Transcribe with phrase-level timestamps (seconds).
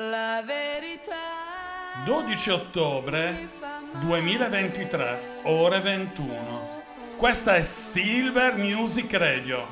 [0.00, 3.48] La verità 12 ottobre
[3.94, 6.82] 2023, ore 21.
[7.16, 9.66] Questa è Silver Music Radio.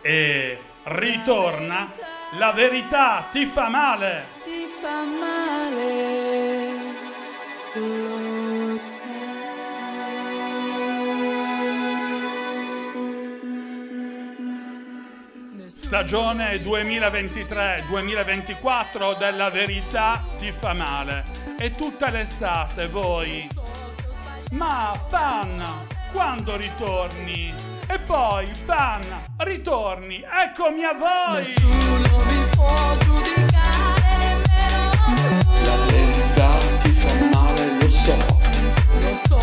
[0.00, 1.90] E ritorna
[2.38, 4.26] La verità ti fa male.
[4.44, 6.74] ti fa male.
[7.72, 9.25] Lo sai.
[15.86, 21.24] Stagione 2023-2024 della verità ti fa male.
[21.56, 23.48] E tutta l'estate voi.
[24.50, 27.54] Ma Pan, quando ritorni?
[27.86, 29.00] E poi Pan,
[29.36, 31.36] ritorni, eccomi a voi!
[31.36, 34.90] Nessuno mi può giudicare nemmeno
[35.62, 35.86] La tu.
[35.92, 38.16] verità ti fa male, lo so.
[38.98, 39.38] Lo so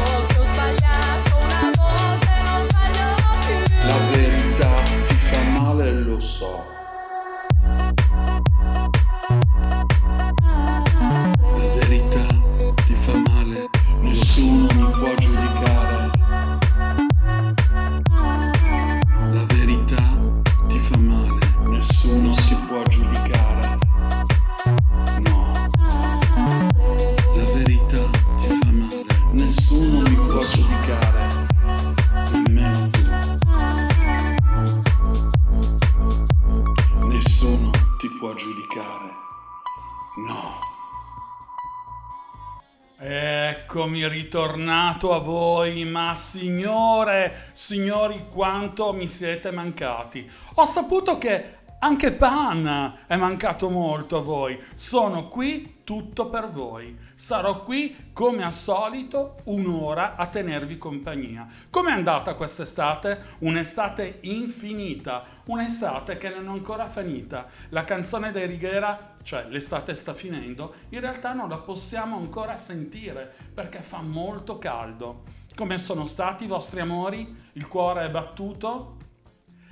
[44.34, 50.28] ritornato a voi, ma signore, signori, quanto mi siete mancati.
[50.56, 54.60] Ho saputo che anche Pan è mancato molto a voi.
[54.74, 56.98] Sono qui tutto per voi.
[57.24, 61.48] Sarò qui come al solito un'ora a tenervi compagnia.
[61.70, 63.38] Com'è andata quest'estate?
[63.40, 67.48] Un'estate infinita, un'estate che non è ancora finita.
[67.70, 73.34] La canzone dei Righiera, cioè l'estate sta finendo, in realtà non la possiamo ancora sentire
[73.54, 75.24] perché fa molto caldo.
[75.56, 77.34] Come sono stati i vostri amori?
[77.54, 78.98] Il cuore è battuto?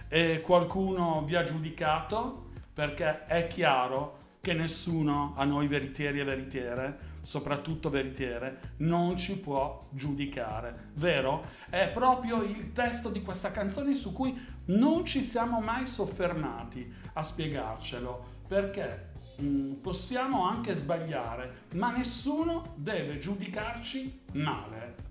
[0.07, 2.51] E qualcuno vi ha giudicato?
[2.73, 9.87] Perché è chiaro che nessuno a noi veritieri e veritiere, soprattutto veritiere, non ci può
[9.91, 11.43] giudicare, vero?
[11.69, 17.23] È proprio il testo di questa canzone su cui non ci siamo mai soffermati a
[17.23, 19.11] spiegarcelo, perché
[19.41, 25.09] mm, possiamo anche sbagliare, ma nessuno deve giudicarci male.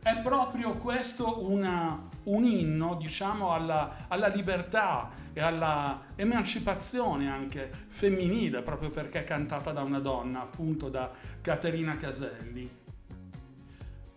[0.00, 8.60] È proprio questo una- un inno, diciamo, alla, alla libertà e alla emancipazione anche femminile,
[8.62, 12.68] proprio perché è cantata da una donna, appunto da Caterina Caselli.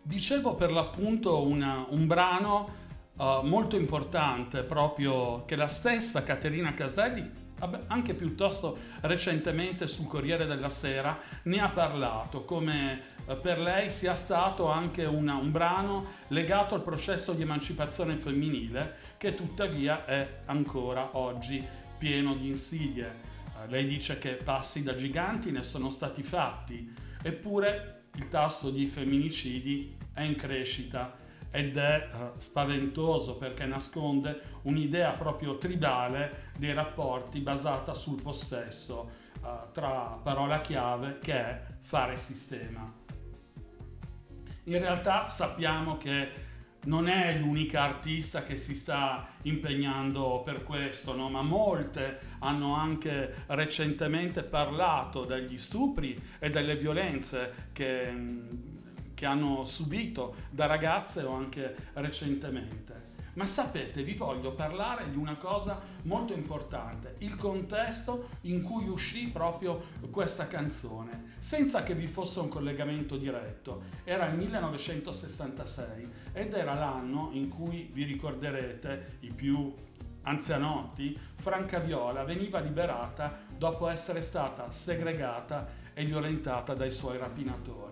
[0.01, 2.79] Dicevo per l'appunto una- un brano
[3.19, 7.29] eh, molto importante, proprio che la stessa Caterina Caselli,
[7.85, 14.15] anche piuttosto recentemente sul Corriere della Sera, ne ha parlato, come eh, per lei sia
[14.15, 21.15] stato anche una- un brano legato al processo di emancipazione femminile, che tuttavia è ancora
[21.15, 21.63] oggi
[21.99, 23.19] pieno di insidie.
[23.61, 28.87] Eh, lei dice che passi da giganti ne sono stati fatti, eppure il tasso di
[28.87, 31.15] femminicidi è in crescita
[31.51, 39.47] ed è eh, spaventoso perché nasconde un'idea proprio tribale dei rapporti basata sul possesso, eh,
[39.71, 42.91] tra parola chiave che è fare sistema.
[44.63, 46.49] In realtà sappiamo che
[46.85, 51.29] non è l'unica artista che si sta impegnando per questo, no?
[51.29, 58.47] ma molte hanno anche recentemente parlato degli stupri e delle violenze che, mm,
[59.13, 63.10] che hanno subito da ragazze o anche recentemente.
[63.33, 69.29] Ma sapete, vi voglio parlare di una cosa molto importante, il contesto in cui uscì
[69.29, 73.83] proprio questa canzone, senza che vi fosse un collegamento diretto.
[74.03, 79.73] Era il 1966 ed era l'anno in cui, vi ricorderete, i più
[80.23, 87.90] anzianotti, Franca Viola veniva liberata dopo essere stata segregata e violentata dai suoi rapinatori.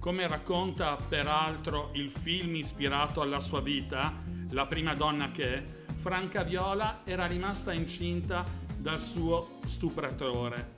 [0.00, 4.14] Come racconta peraltro il film ispirato alla sua vita,
[4.52, 5.62] La prima donna che,
[6.00, 8.42] Franca Viola era rimasta incinta
[8.78, 10.76] dal suo stupratore,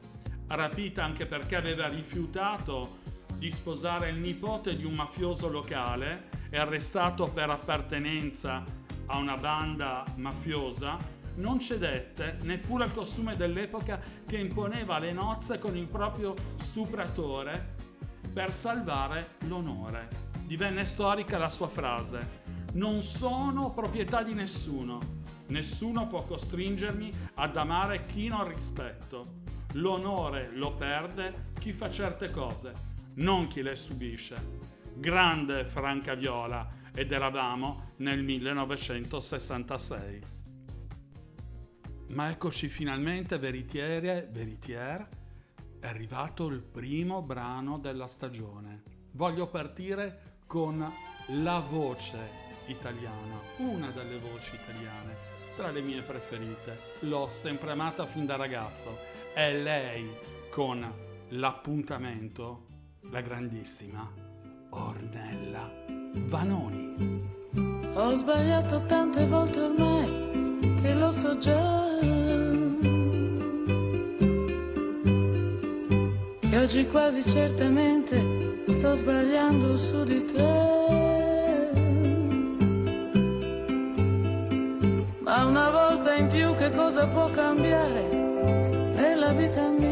[0.49, 2.99] rapita anche perché aveva rifiutato
[3.39, 8.65] di sposare il nipote di un mafioso locale e arrestato per appartenenza
[9.07, 10.97] a una banda mafiosa,
[11.37, 17.72] non cedette neppure al costume dell'epoca che imponeva le nozze con il proprio stupratore
[18.33, 20.09] per salvare l'onore.
[20.47, 22.41] Divenne storica la sua frase:
[22.75, 25.21] Non sono proprietà di nessuno.
[25.49, 29.41] Nessuno può costringermi ad amare chi non rispetto.
[29.75, 32.73] L'onore lo perde chi fa certe cose,
[33.15, 34.61] non chi le subisce.
[34.95, 40.21] Grande Franca Viola ed eravamo nel 1966.
[42.09, 45.09] Ma eccoci finalmente, veritiere, veritiere,
[45.83, 48.83] è arrivato il primo brano della stagione.
[49.15, 50.89] Voglio partire con
[51.27, 52.19] la voce
[52.67, 55.17] italiana, una delle voci italiane,
[55.57, 56.79] tra le mie preferite.
[57.01, 58.97] L'ho sempre amata fin da ragazzo.
[59.35, 60.09] È lei
[60.51, 60.89] con
[61.31, 62.67] l'appuntamento,
[63.11, 64.09] la grandissima
[64.71, 65.69] Ornella
[66.15, 66.95] Vanoni.
[67.95, 72.42] Ho sbagliato tante volte ormai che lo so già.
[76.63, 78.17] Oggi quasi certamente
[78.69, 80.71] sto sbagliando su di te.
[85.19, 88.09] Ma una volta in più che cosa può cambiare
[88.95, 89.91] nella vita mia?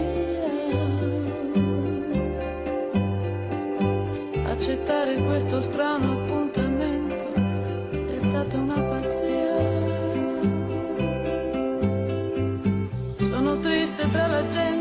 [4.49, 7.33] Accettare questo strano appuntamento
[8.15, 9.59] è stata una pazzia.
[13.17, 14.80] Sono triste tra la gente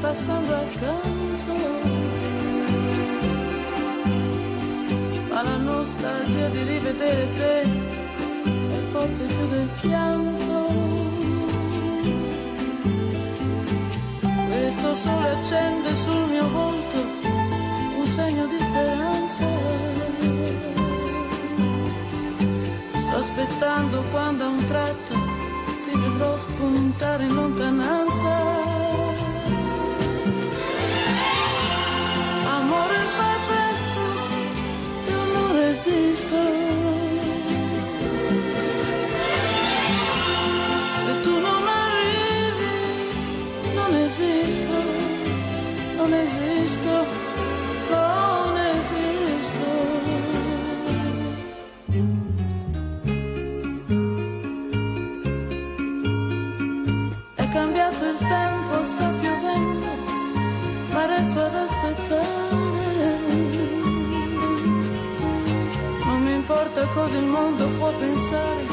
[0.00, 1.52] passando accanto.
[5.28, 10.66] Ma la nostalgia di rivedere te è forte più del pianto.
[14.48, 16.96] Questo sole accende sul mio volto
[17.98, 19.46] un segno di speranza.
[22.96, 25.14] Sto aspettando quando a un tratto
[25.84, 28.57] ti vedrò spuntare in lontananza.
[35.78, 36.36] Non resisto.
[41.00, 42.74] Se tu non arrivi,
[43.74, 44.76] non esisto,
[45.96, 47.06] non esisto,
[47.90, 49.66] non esisto.
[57.34, 59.86] È cambiato il tempo, sta piovendo,
[60.92, 62.37] ma resto ad aspettare.
[66.78, 68.66] Importa cosa il mondo può pensare,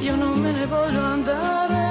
[0.00, 1.86] io non me ne voglio andare.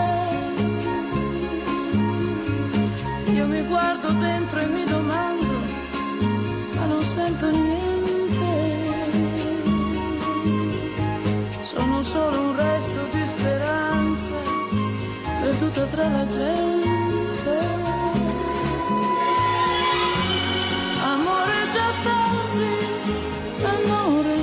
[3.34, 5.54] Io mi guardo dentro e mi domando,
[6.76, 8.46] ma non sento niente.
[11.62, 14.36] Sono solo un resto di speranza,
[15.42, 16.97] perduta tra la gente.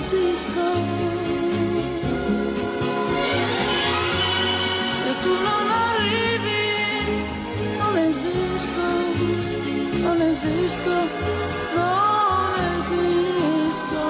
[0.05, 0.61] Non resisto.
[4.91, 6.63] Se tu non arrivi,
[7.79, 8.83] non esisto,
[10.03, 10.93] non esisto,
[11.75, 14.03] non esisto.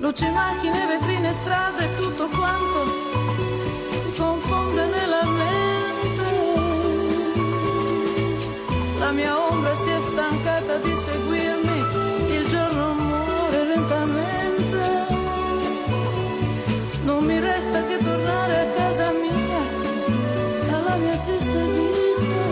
[0.00, 2.95] Luci, macchine, vetrine, strade, tutto quanto
[9.06, 11.78] La mia ombra si è stancata di seguirmi,
[12.34, 15.06] il giorno muore lentamente.
[17.04, 19.62] Non mi resta che tornare a casa mia,
[20.76, 22.46] alla mia triste vita.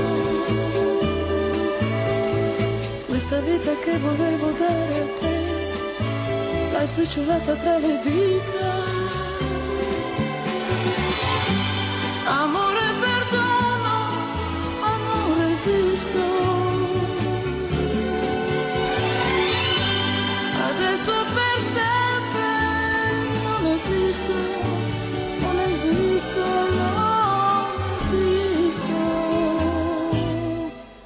[3.06, 5.34] Questa vita che volevo dare a te
[6.70, 8.73] l'hai spicciolata tra le dita.
[23.84, 24.32] Esisto,
[25.40, 27.66] non esisto, non
[27.98, 28.92] esisto.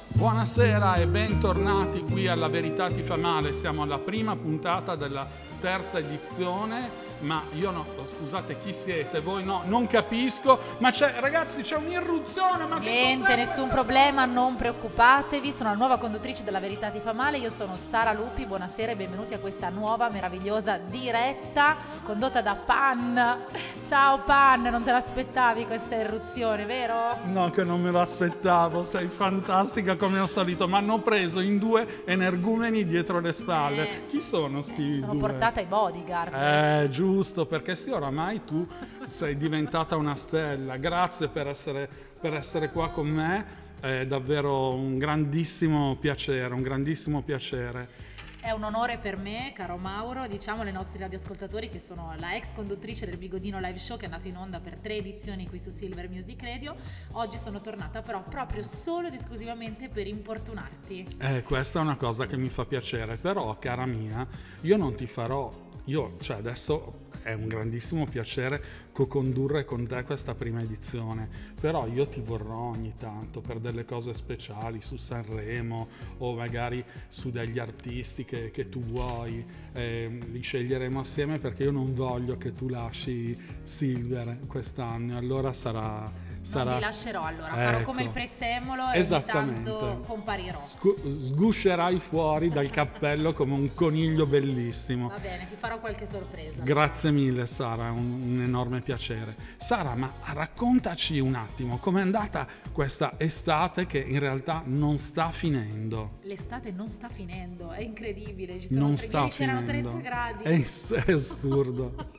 [0.07, 3.51] Buonasera e bentornati qui alla Verità ti fa male.
[3.51, 5.27] Siamo alla prima puntata della
[5.59, 7.08] terza edizione.
[7.19, 9.19] Ma io no, scusate chi siete?
[9.19, 10.57] Voi no, non capisco.
[10.77, 12.65] Ma c'è, ragazzi, c'è un'irruzione.
[12.65, 13.73] Ma che Niente, nessun questa?
[13.73, 15.51] problema, non preoccupatevi.
[15.51, 17.37] Sono la nuova conduttrice della Verità ti fa male.
[17.37, 18.45] Io sono Sara Lupi.
[18.45, 23.37] Buonasera e benvenuti a questa nuova meravigliosa diretta condotta da Pan.
[23.85, 27.17] Ciao Pan, non te l'aspettavi questa irruzione, vero?
[27.25, 28.83] No, che non me lo aspettavo.
[28.83, 30.67] Sei fantastica come al solito.
[30.69, 33.89] Mi hanno preso in due energumeni dietro le spalle.
[33.89, 34.05] Eh.
[34.07, 35.19] Chi sono sti Sono due?
[35.21, 36.33] portata ai bodyguard.
[36.33, 37.07] Eh, giusto,
[37.47, 38.67] perché sì, oramai tu
[39.05, 40.77] sei diventata una stella.
[40.77, 41.89] Grazie per essere,
[42.19, 43.45] per essere qua con me.
[43.79, 48.07] È davvero un grandissimo piacere, un grandissimo piacere.
[48.41, 52.53] È un onore per me, caro Mauro, diciamo ai nostri radioascoltatori che sono la ex
[52.53, 55.69] conduttrice del Bigodino Live Show che è andato in onda per tre edizioni qui su
[55.69, 56.73] Silver Music Radio.
[57.13, 61.17] Oggi sono tornata però proprio solo ed esclusivamente per importunarti.
[61.19, 64.25] Eh, questa è una cosa che mi fa piacere, però cara mia,
[64.61, 70.35] io non ti farò, io, cioè adesso è un grandissimo piacere co-condurre con te questa
[70.35, 71.27] prima edizione,
[71.59, 77.31] però io ti vorrò ogni tanto per delle cose speciali su Sanremo o magari su
[77.31, 82.51] degli artisti che, che tu vuoi, eh, li sceglieremo assieme perché io non voglio che
[82.51, 86.69] tu lasci Silver quest'anno, allora sarà sarà...
[86.71, 87.83] Non vi lascerò allora, farò Ecco.
[87.85, 90.61] come il prezzemolo e ogni tanto comparirò.
[90.65, 95.09] Scu- sguscerai fuori dal cappello come un coniglio bellissimo.
[95.09, 96.63] Va bene, ti farò qualche sorpresa.
[96.63, 99.35] Grazie mille Sara, è un, un enorme piacere.
[99.57, 106.17] Sara, ma raccontaci un attimo com'è andata questa estate che in realtà non sta finendo.
[106.23, 109.89] L'estate non sta finendo, è incredibile, ci sono Non tre- sta ieri c'erano finendo.
[109.89, 110.43] 30 gradi.
[110.43, 112.17] È, è assurdo.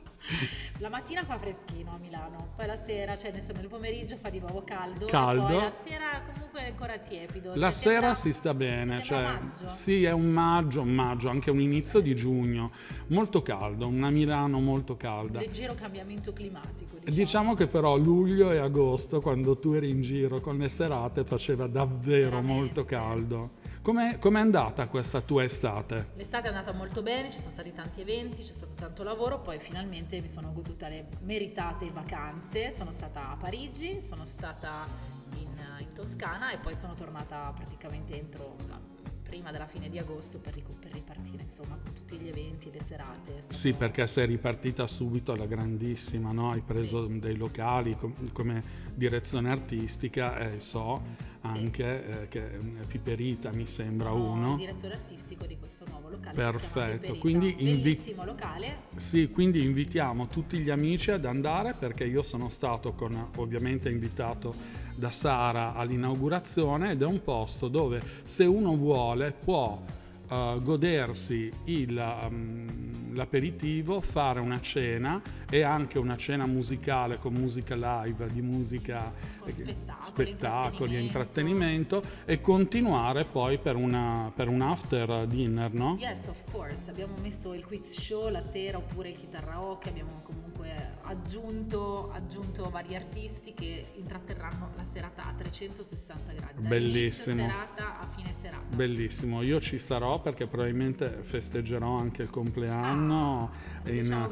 [0.79, 4.29] La mattina fa freschino a Milano, poi la sera, cioè nel, senso, nel pomeriggio fa
[4.29, 5.45] di nuovo caldo, Caldo.
[5.47, 7.49] e poi la sera comunque è ancora tiepido.
[7.55, 9.69] La Cioè, sera sembra- si sta bene, cioè, maggio.
[9.69, 12.71] sì, è un maggio, un maggio, anche un inizio di giugno,
[13.07, 15.39] molto caldo, una Milano molto calda.
[15.39, 17.15] Leggero cambiamento climatico, diciamo.
[17.15, 21.67] Diciamo che però luglio e agosto, quando tu eri in giro con le serate, faceva
[21.67, 22.53] davvero Veramente.
[22.53, 23.49] molto caldo.
[23.81, 26.09] Com'è, com'è andata questa tua estate?
[26.13, 29.57] L'estate è andata molto bene, ci sono stati tanti eventi, c'è stato tanto lavoro, poi
[29.57, 32.69] finalmente mi sono goduta le meritate vacanze.
[32.69, 34.85] Sono stata a Parigi, sono stata
[35.33, 38.79] in, in Toscana e poi sono tornata praticamente entro la,
[39.31, 42.83] prima della fine di agosto per, per ripartire insomma con tutti gli eventi e le
[42.83, 43.41] serate.
[43.47, 46.51] Sì, perché sei ripartita subito alla grandissima, no?
[46.51, 48.61] Hai preso dei locali com- come
[48.93, 51.01] direzione artistica e so
[51.43, 54.51] anche eh, che eh, Piperita mi sembra Sono uno.
[54.51, 56.35] il direttore artistico di questo nuovo locale.
[56.35, 58.79] Perfetto, quindi invi- locale.
[58.97, 64.53] Sì, quindi invitiamo tutti gli amici ad andare perché io sono stato con, ovviamente invitato
[64.95, 69.79] da Sara all'inaugurazione ed è un posto dove se uno vuole può
[70.31, 77.75] eh, godersi il, um, l'aperitivo, fare una cena e anche una cena musicale con musica
[77.75, 79.11] live, di musica
[79.43, 81.97] eh, spettacoli, spettacoli intrattenimento.
[81.97, 85.97] intrattenimento e continuare poi per, una, per un after dinner, no?
[85.99, 86.89] Yes, of course.
[86.89, 89.89] Abbiamo messo il quiz show la sera oppure il chitarraoke.
[89.89, 90.40] Abbiamo comunque
[91.11, 96.67] aggiunto, aggiunto vari artisti che intratterranno la serata a 360 gradi.
[96.67, 97.47] Bellissimo.
[97.47, 98.75] serata a fine serata.
[98.75, 103.51] Bellissimo, io ci sarò perché probabilmente festeggerò anche il compleanno
[103.83, 104.27] lo in diciamo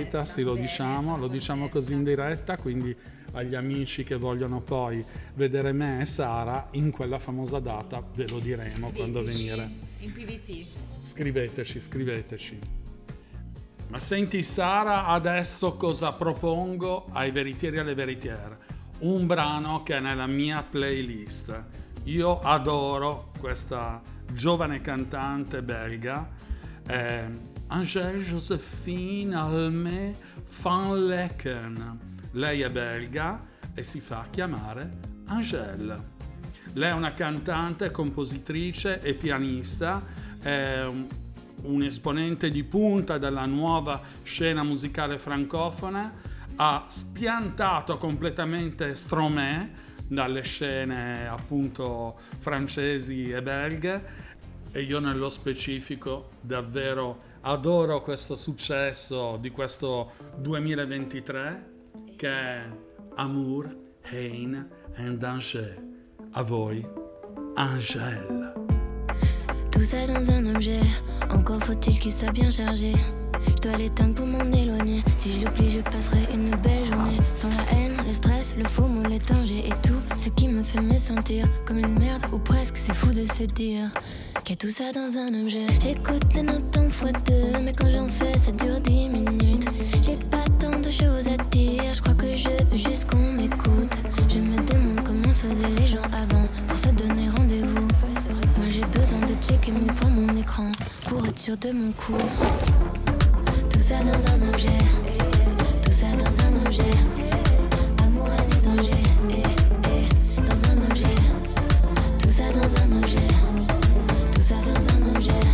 [0.00, 0.24] diretta.
[0.24, 2.96] sì lo diciamo, lo diciamo così in diretta, quindi
[3.32, 8.38] agli amici che vogliono poi vedere me e Sara in quella famosa data ve lo
[8.38, 9.70] diremo quando Scriveteci venire.
[9.98, 10.66] In PVT.
[11.04, 12.81] Scriveteci, scriveteci.
[13.92, 18.56] Ma senti Sara, adesso cosa propongo ai veritieri e alle veritiere?
[19.00, 21.62] Un brano che è nella mia playlist.
[22.04, 24.00] Io adoro questa
[24.32, 26.26] giovane cantante belga,
[26.86, 27.24] eh,
[27.66, 30.14] Angèle Josephine Almé
[30.62, 31.98] van Lecken.
[32.30, 33.44] Lei è belga
[33.74, 34.90] e si fa chiamare
[35.26, 35.96] Angèle.
[36.72, 40.02] Lei è una cantante, compositrice e pianista,
[40.40, 40.86] è
[41.62, 46.20] un, esponente di punta della nuova scena musicale francofona,
[46.56, 54.30] ha spiantato completamente Stromae dalle scene appunto francesi e belghe
[54.70, 61.70] e io nello specifico davvero adoro questo successo di questo 2023
[62.16, 62.68] che è
[63.14, 63.76] Amour,
[64.10, 65.90] Haine and Danger.
[66.34, 66.82] À voi,
[67.56, 68.61] Angèle.
[69.72, 70.80] Tout ça dans un objet,
[71.30, 72.92] encore faut-il qu'il soit bien chargé.
[73.46, 75.02] Je dois l'éteindre pour m'en éloigner.
[75.16, 77.18] Si je l'oublie, je passerai une belle journée.
[77.34, 80.62] Sans la haine, le stress, le faux mot, les dangers et tout ce qui me
[80.62, 82.76] fait me sentir comme une merde ou presque.
[82.76, 83.90] C'est fou de se dire
[84.44, 85.66] qu'il y a tout ça dans un objet.
[85.82, 89.66] J'écoute les notes en fois deux, mais quand j'en fais, ça dure dix minutes.
[90.02, 93.21] J'ai pas tant de choses à dire, je crois que je veux juste qu'on
[99.52, 100.72] checker mille fois mon écran
[101.08, 102.16] pour être sûr de mon coup.
[103.70, 104.78] Tout ça dans un objet,
[105.82, 106.90] tout ça dans un objet.
[108.02, 109.02] Amour, et danger,
[110.36, 111.16] dans un objet.
[112.18, 113.28] Tout ça dans un objet,
[114.34, 115.44] tout ça dans un objet.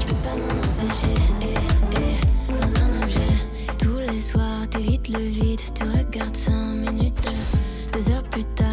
[0.00, 1.14] Je peux pas m'en empêcher,
[2.48, 3.32] dans un objet.
[3.78, 7.28] Tous les soirs, t'évites le vide, tu regardes 5 minutes.
[7.92, 8.63] Deux heures plus tard,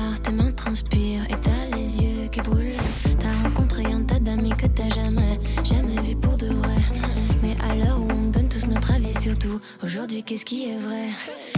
[10.02, 11.10] Aujourd'hui, qu'est-ce qui est vrai?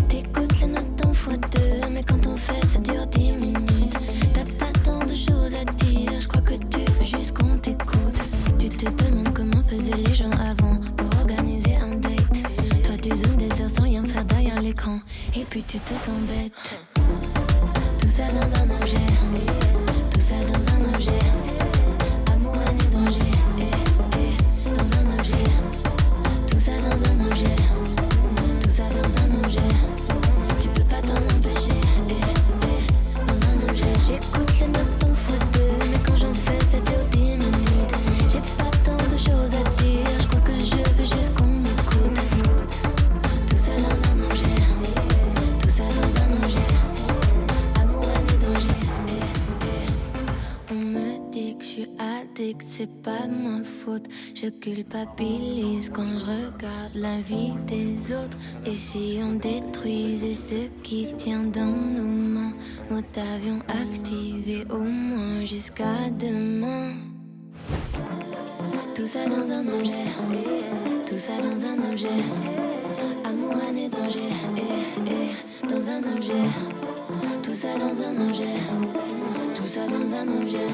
[0.09, 3.95] T'écoutes les notes en fois deux, mais quand on fait, ça dure 10 minutes.
[4.33, 8.17] T'as pas tant de choses à dire, je crois que tu veux juste qu'on t'écoute.
[8.59, 12.43] Tu te demandes comment faisaient les gens avant pour organiser un date.
[12.83, 14.99] Toi, tu zoomes des heures sans rien faire derrière l'écran,
[15.33, 16.51] et puis tu te sens bête.
[18.01, 19.62] Tout ça dans un objet,
[54.43, 58.37] Je culpabilise quand je regarde la vie des autres.
[58.65, 62.53] Et si on détruisait ce qui tient dans nos mains,
[62.89, 66.91] mode avion activé au moins jusqu'à demain.
[68.93, 70.07] Tout ça dans un objet,
[71.05, 72.19] tout ça dans un objet.
[73.23, 76.43] Amour, et danger, eh, eh, dans un objet.
[77.41, 78.57] Tout ça dans un objet,
[79.55, 80.67] tout ça dans un objet.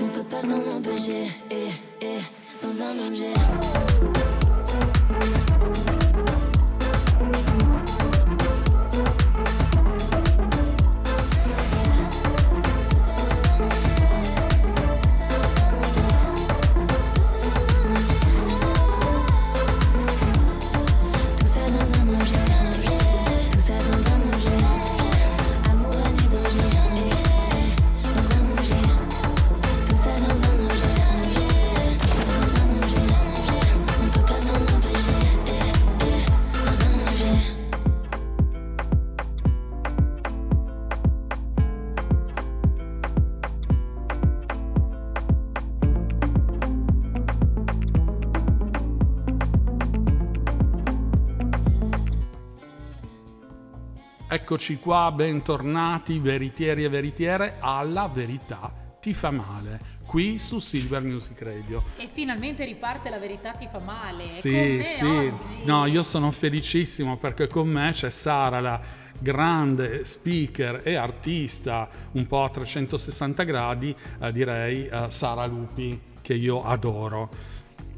[0.00, 3.34] On peut pas s'en empêcher, eh, eh, dans un objet.
[54.46, 61.42] Eccoci qua, bentornati veritieri e veritiere alla verità ti fa male, qui su Silver Music
[61.42, 61.82] Radio.
[61.96, 64.30] E finalmente riparte la verità ti fa male.
[64.30, 65.64] Sì, sì, oggi.
[65.64, 68.80] no, io sono felicissimo perché con me c'è Sara, la
[69.18, 76.34] grande speaker e artista un po' a 360 gradi, eh, direi eh, Sara Lupi, che
[76.34, 77.30] io adoro.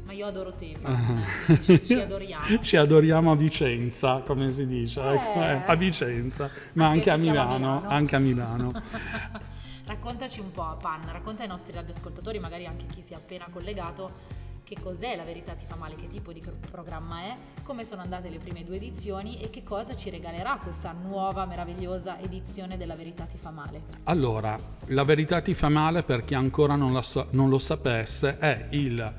[0.09, 0.73] Ma io adoro te.
[0.81, 1.21] Paola.
[1.61, 2.59] ci, ci adoriamo.
[2.63, 5.13] Ci adoriamo a Vicenza, come si dice, Eh.
[5.13, 7.89] ecco, eh, a Vicenza, ma Anche anche a siamo a Milano, Milano.
[7.93, 8.71] anche a Milano.
[9.85, 14.37] Raccontaci un po', Pan, racconta ai nostri radioascoltatori, magari anche chi si è appena collegato,
[14.63, 18.29] che cos'è La Verità Ti Fa Male, che tipo di programma è, come sono andate
[18.29, 23.25] le prime due edizioni e che cosa ci regalerà questa nuova meravigliosa edizione della Verità
[23.25, 23.81] Ti Fa Male.
[24.05, 28.67] Allora, la verità ti fa male per chi ancora non, so- non lo sapesse, è
[28.71, 29.13] il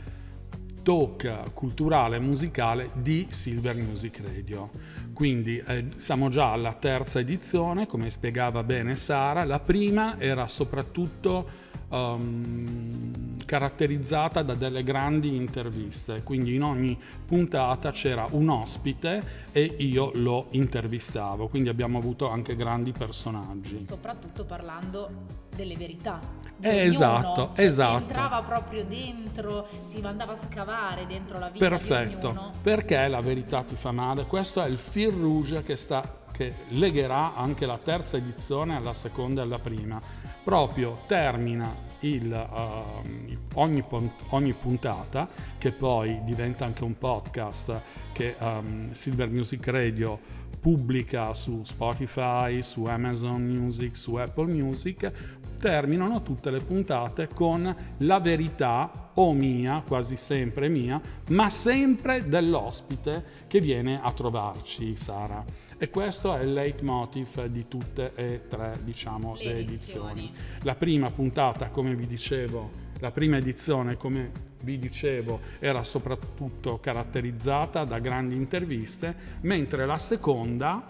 [0.90, 4.70] talk culturale e musicale di Silver Music Radio.
[5.14, 9.44] Quindi eh, siamo già alla terza edizione, come spiegava bene Sara.
[9.44, 11.48] La prima era soprattutto
[11.92, 20.12] ehm, caratterizzata da delle grandi interviste, quindi in ogni puntata c'era un ospite e io
[20.14, 23.80] lo intervistavo, quindi abbiamo avuto anche grandi personaggi.
[23.80, 25.10] Soprattutto parlando
[25.52, 26.20] delle verità.
[26.60, 27.96] Eh, esatto, Cioè, esatto.
[27.96, 33.64] Si entrava proprio dentro, si andava a scavare dentro la vita Perfetto, perché la verità
[33.64, 34.26] ti fa male?
[34.26, 39.40] Questo è il fil rouge che, sta, che legherà anche la terza edizione alla seconda
[39.40, 40.00] e alla prima.
[40.44, 43.84] Proprio termina il, ehm, ogni,
[44.30, 47.80] ogni puntata, che poi diventa anche un podcast
[48.12, 50.18] che ehm, Silver Music Radio
[50.60, 55.10] pubblica su Spotify, su Amazon Music, su Apple Music,
[55.58, 63.24] terminano tutte le puntate con la verità o mia, quasi sempre mia, ma sempre dell'ospite
[63.46, 65.59] che viene a trovarci, Sara.
[65.82, 70.10] E questo è il leitmotiv di tutte e tre, diciamo, Le le, edizioni.
[70.10, 70.34] edizioni.
[70.64, 77.84] La prima puntata, come vi dicevo, la prima edizione, come vi dicevo, era soprattutto caratterizzata
[77.84, 80.84] da grandi interviste, mentre la seconda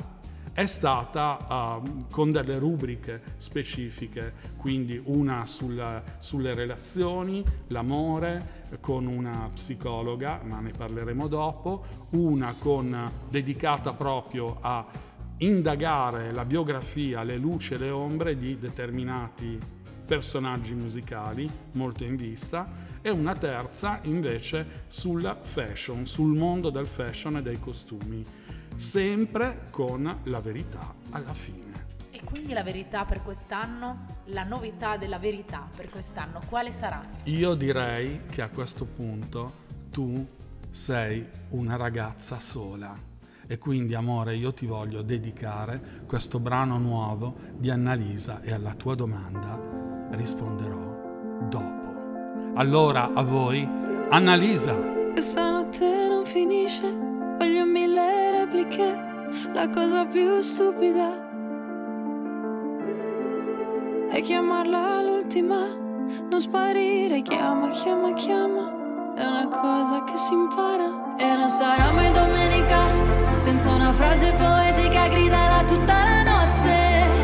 [0.53, 9.51] è stata uh, con delle rubriche specifiche, quindi una sul- sulle relazioni, l'amore, con una
[9.53, 14.87] psicologa, ma ne parleremo dopo, una con, dedicata proprio a
[15.39, 19.59] indagare la biografia, le luci e le ombre di determinati
[20.07, 22.89] personaggi musicali molto in vista.
[23.03, 28.25] E una terza invece sulla fashion, sul mondo del fashion e dei costumi,
[28.77, 31.70] sempre con la verità alla fine.
[32.31, 37.05] Quindi la verità per quest'anno, la novità della verità per quest'anno, quale sarà?
[37.25, 39.53] Io direi che a questo punto
[39.91, 40.27] tu
[40.71, 42.97] sei una ragazza sola.
[43.49, 48.95] E quindi, amore, io ti voglio dedicare questo brano nuovo di Annalisa e alla tua
[48.95, 49.59] domanda
[50.13, 52.55] risponderò dopo.
[52.55, 53.69] Allora, a voi,
[54.09, 54.77] Annalisa.
[55.13, 56.89] Questa notte non finisce,
[57.39, 58.85] voglio mille repliche,
[59.53, 61.30] la cosa più stupida
[64.21, 65.67] è chiamarla l'ultima,
[66.31, 71.17] non sparire, chiama, chiama, chiama, è una cosa che si impara.
[71.17, 72.85] E non sarà mai domenica
[73.37, 77.20] senza una frase poetica gridala tutta la notte.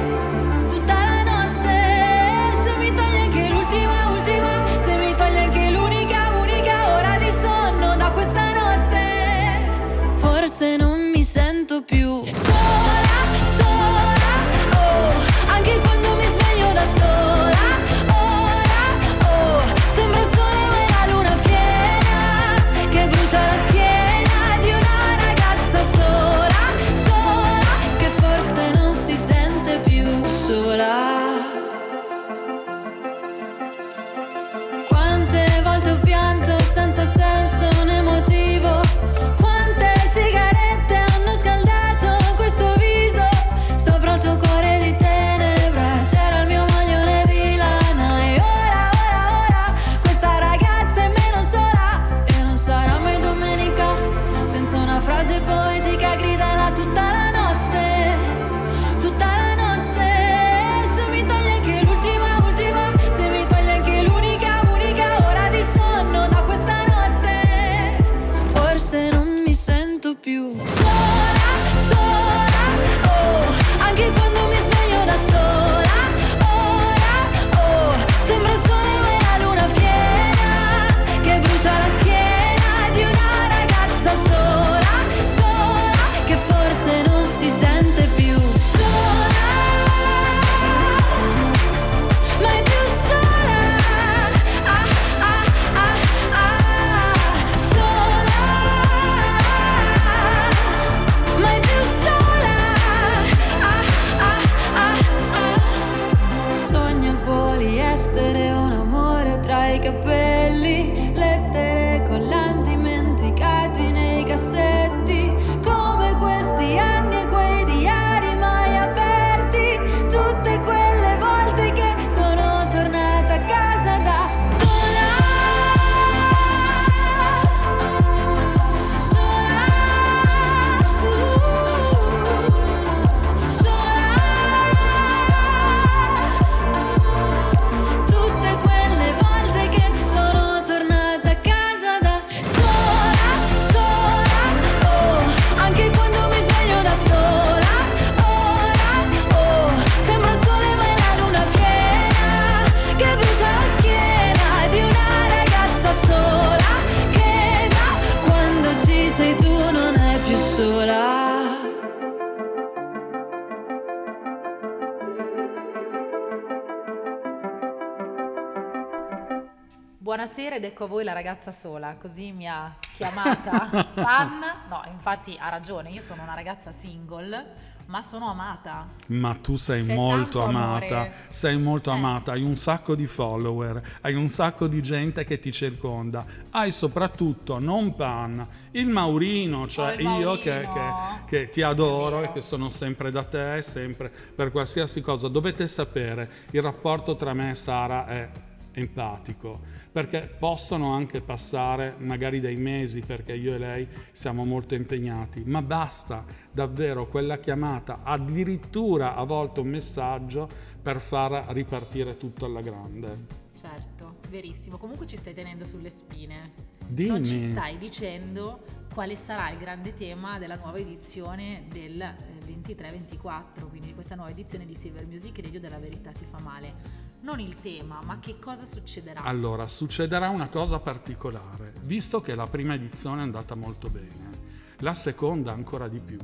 [170.77, 174.41] Ecco voi la ragazza sola, così mi ha chiamata Pan.
[174.69, 177.45] No, infatti ha ragione, io sono una ragazza single,
[177.87, 178.87] ma sono amata.
[179.07, 181.13] Ma tu sei C'è molto amata, amore.
[181.29, 181.95] sei molto Eh.
[181.95, 186.71] amata, hai un sacco di follower, hai un sacco di gente che ti circonda, hai
[186.73, 191.25] soprattutto non Pan, il Maurino, cioè Oh, il io che, che- Maurino.
[191.25, 195.29] che ti adoro e che sono sempre da te, sempre per qualsiasi cosa.
[195.29, 198.29] Dovete sapere, il rapporto tra me e Sara è
[198.73, 205.43] empatico perché possono anche passare magari dei mesi perché io e lei siamo molto impegnati,
[205.47, 210.51] ma basta davvero quella chiamata, addirittura a volte un messaggio
[210.83, 213.45] per far ripartire tutto alla grande.
[213.59, 214.77] Certo, verissimo.
[214.77, 216.53] Comunque ci stai tenendo sulle spine.
[216.87, 217.09] Dimmi.
[217.09, 223.67] Non ci stai dicendo quale sarà il grande tema della nuova edizione del eh, 23-24,
[223.71, 227.06] quindi di questa nuova edizione di Silver Music Radio della Verità ti fa male.
[227.27, 229.21] Non il tema, ma che cosa succederà?
[229.23, 234.31] Allora, succederà una cosa particolare, visto che la prima edizione è andata molto bene,
[234.77, 236.21] la seconda ancora di più,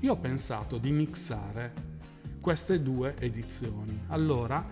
[0.00, 1.72] io ho pensato di mixare
[2.40, 4.06] queste due edizioni.
[4.08, 4.66] Allora,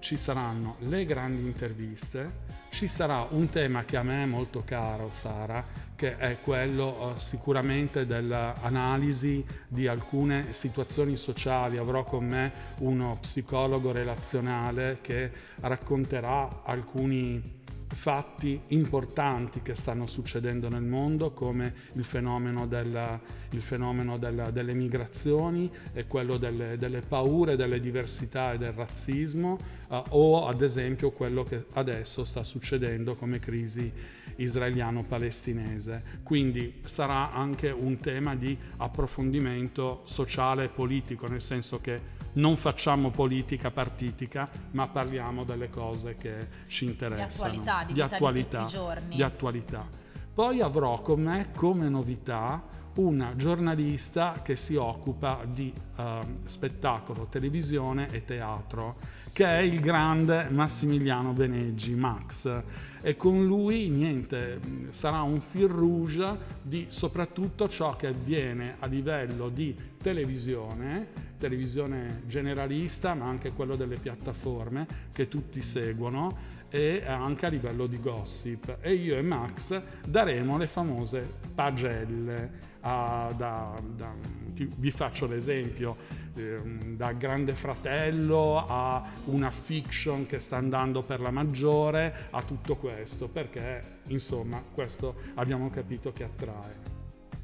[0.00, 2.43] ci saranno le grandi interviste,
[2.74, 7.20] ci sarà un tema che a me è molto caro, Sara, che è quello eh,
[7.20, 11.76] sicuramente dell'analisi di alcune situazioni sociali.
[11.76, 17.40] Avrò con me uno psicologo relazionale che racconterà alcuni
[17.86, 23.20] fatti importanti che stanno succedendo nel mondo come il fenomeno, della,
[23.54, 29.58] il fenomeno della, delle migrazioni e quello delle, delle, paure, delle diversità e del razzismo
[29.88, 33.92] eh, o ad esempio quello che adesso sta succedendo come crisi
[34.36, 36.02] israeliano-palestinese.
[36.22, 43.10] Quindi sarà anche un tema di approfondimento sociale e politico, nel senso che non facciamo
[43.10, 47.52] politica partitica, ma parliamo delle cose che ci interessano.
[47.52, 48.66] Di attualità, di, di, attualità,
[49.06, 50.02] di, di attualità.
[50.34, 52.60] Poi avrò con me come novità
[52.94, 56.02] una giornalista che si occupa di uh,
[56.44, 58.96] spettacolo, televisione e teatro,
[59.32, 62.62] che è il grande Massimiliano Beneggi, Max.
[63.02, 69.48] E con lui, niente, sarà un fil rouge di soprattutto ciò che avviene a livello
[69.48, 77.50] di televisione, televisione generalista, ma anche quello delle piattaforme che tutti seguono e anche a
[77.50, 78.78] livello di gossip.
[78.80, 82.72] E io e Max daremo le famose pagelle.
[82.80, 84.12] A, da, da,
[84.52, 85.96] vi faccio l'esempio,
[86.34, 86.56] eh,
[86.96, 93.28] da Grande Fratello a una fiction che sta andando per la maggiore, a tutto questo,
[93.28, 96.92] perché insomma questo abbiamo capito che attrae.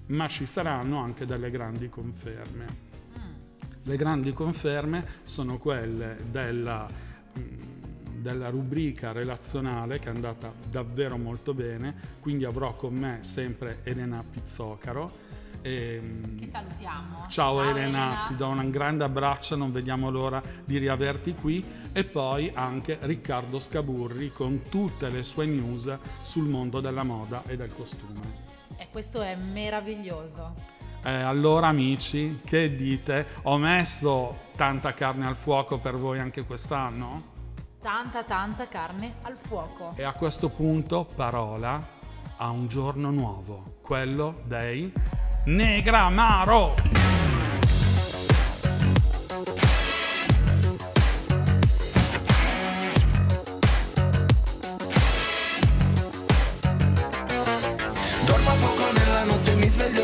[0.06, 2.88] Ma ci saranno anche delle grandi conferme.
[3.84, 6.86] Le grandi conferme sono quelle della,
[7.38, 7.79] mm,
[8.20, 14.22] della rubrica relazionale che è andata davvero molto bene, quindi avrò con me sempre Elena
[14.28, 15.28] Pizzocaro.
[15.62, 17.16] E, mm, che salutiamo.
[17.28, 21.62] Ciao, ciao Elena, Elena, ti do un grande abbraccio, non vediamo l'ora di riaverti qui.
[21.92, 27.56] E poi anche Riccardo Scaburri con tutte le sue news sul mondo della moda e
[27.56, 28.48] del costume.
[28.76, 30.78] E questo è meraviglioso.
[31.02, 33.26] Eh, allora amici, che dite?
[33.42, 37.29] Ho messo tanta carne al fuoco per voi anche quest'anno?
[37.80, 39.92] Tanta, tanta carne al fuoco.
[39.96, 41.82] E a questo punto parola
[42.36, 44.92] a un giorno nuovo, quello dei
[45.46, 46.74] Negramaro.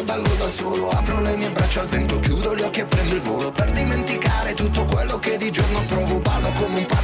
[0.07, 3.21] ballo da solo Apro le mie braccia al vento, chiudo gli occhi e prendo il
[3.21, 5.85] volo Per dimenticare tutto quello che di giorno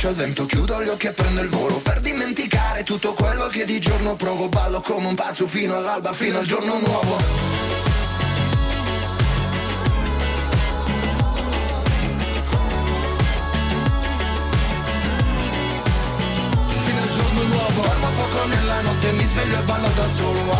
[0.00, 1.78] Braccia al vento, chiudo gli occhi e prendo il volo.
[1.80, 6.38] Per dimenticare tutto quello che di giorno provo Ballo come un pazzo fino all'alba, fino
[6.38, 7.18] al giorno nuovo.
[18.00, 20.50] Dormo poco nella notte, mi sveglio e ballo da solo.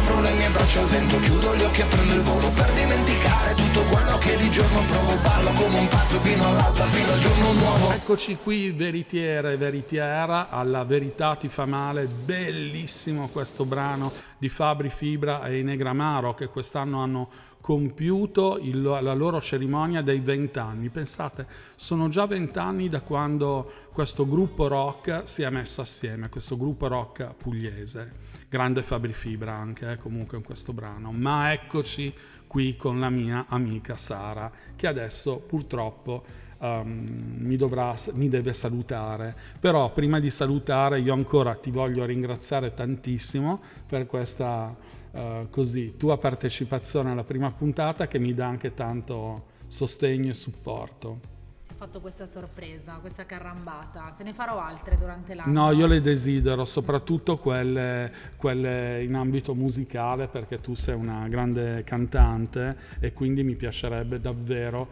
[0.70, 4.36] Braccia al vento, chiudo gli occhi e prendo il volo Per dimenticare tutto quello che
[4.36, 8.70] di giorno provo Ballo come un pazzo fino all'alba, fino al giorno nuovo Eccoci qui,
[8.70, 15.60] veritiere e veritiera, alla verità ti fa male, bellissimo questo brano di Fabri Fibra e
[15.64, 17.28] Negramaro che quest'anno hanno
[17.60, 20.88] compiuto il- la loro cerimonia dei vent'anni.
[20.88, 26.86] Pensate, sono già vent'anni da quando questo gruppo rock si è messo assieme, questo gruppo
[26.86, 28.29] rock pugliese.
[28.50, 31.12] Grande Fabri Fibra anche, eh, comunque in questo brano.
[31.12, 32.12] Ma eccoci
[32.48, 36.24] qui con la mia amica Sara, che adesso purtroppo
[36.58, 39.36] ehm, mi, dovrà, mi deve salutare.
[39.60, 44.76] Però prima di salutare io ancora ti voglio ringraziare tantissimo per questa
[45.12, 51.39] eh, così, tua partecipazione alla prima puntata che mi dà anche tanto sostegno e supporto.
[51.80, 54.12] Fatto questa sorpresa, questa carrambata.
[54.14, 55.50] Te ne farò altre durante l'anno.
[55.50, 61.82] No, io le desidero, soprattutto quelle, quelle in ambito musicale, perché tu sei una grande
[61.82, 64.88] cantante e quindi mi piacerebbe davvero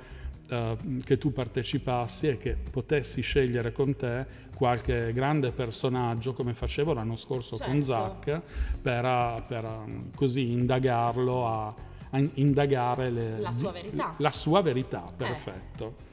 [0.49, 4.25] eh, che tu partecipassi e che potessi scegliere con te
[4.55, 7.85] qualche grande personaggio, come facevo l'anno scorso con Certo.
[7.85, 8.41] Zach,
[8.81, 11.67] per, per, um, così indagarlo a,
[12.13, 14.15] a indagare le- La sua verità.
[14.17, 16.07] la sua verità, perfetto.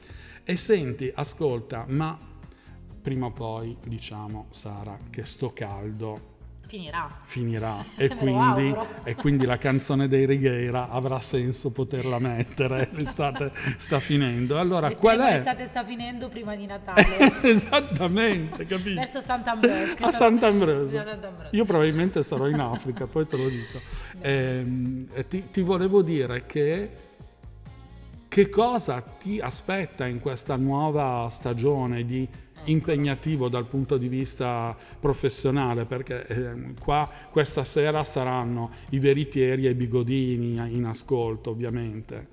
[0.48, 2.16] E senti, ascolta, ma
[3.02, 6.34] prima o poi diciamo, Sara, che sto caldo
[6.68, 7.08] Finirà.
[7.24, 13.98] finirà e quindi, e quindi la canzone dei Righeira avrà senso poterla mettere, l'estate sta
[13.98, 14.56] finendo.
[14.60, 15.32] Allora, E qual è?
[15.34, 17.42] L'estate sta finendo prima di Natale.
[17.42, 19.00] Esattamente, capito?
[19.00, 20.06] Verso Sant'Ambrosio.
[20.06, 21.02] A Sant'Ambrosio.
[21.02, 21.58] Sant'Ambrosio.
[21.58, 23.80] Io probabilmente sarò in Africa, poi te lo dico.
[24.20, 27.04] Ehm, e ti, ti volevo dire che
[28.36, 32.28] che cosa ti aspetta in questa nuova stagione di
[32.64, 39.70] impegnativo dal punto di vista professionale perché ehm, qua questa sera saranno i veritieri e
[39.70, 42.28] i bigodini in ascolto ovviamente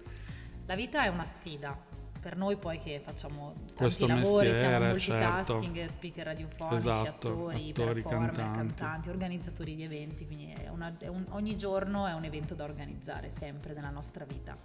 [0.66, 1.92] La vita è una sfida.
[2.22, 5.94] Per noi poi che facciamo Questo lavori, mestiere, siamo multitasking, certo.
[5.94, 8.58] speaker radiofonici, Esatto, attori, attori, performer, cantanti.
[8.58, 9.10] cantanti.
[9.10, 13.30] organizzatori di eventi, quindi è una- è un- ogni giorno è un evento da organizzare
[13.30, 14.58] sempre nella nostra vita.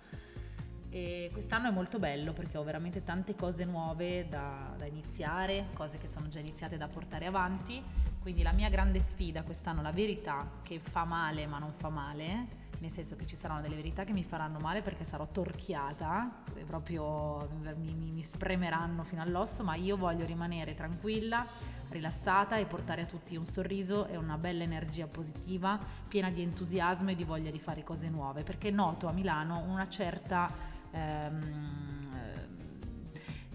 [0.90, 5.98] E quest'anno è molto bello perché ho veramente tante cose nuove da, da iniziare, cose
[5.98, 7.82] che sono già iniziate da portare avanti.
[8.20, 12.66] Quindi la mia grande sfida quest'anno, la verità che fa male ma non fa male,
[12.80, 17.48] nel senso che ci saranno delle verità che mi faranno male perché sarò torchiata, proprio
[17.76, 21.46] mi, mi- mi spremeranno fino all'osso, ma io voglio rimanere tranquilla,
[21.90, 27.10] rilassata e portare a tutti un sorriso e una bella energia positiva, piena di entusiasmo
[27.10, 30.76] e di voglia di fare cose nuove, perché noto a Milano una certa...
[30.92, 32.10] ehm,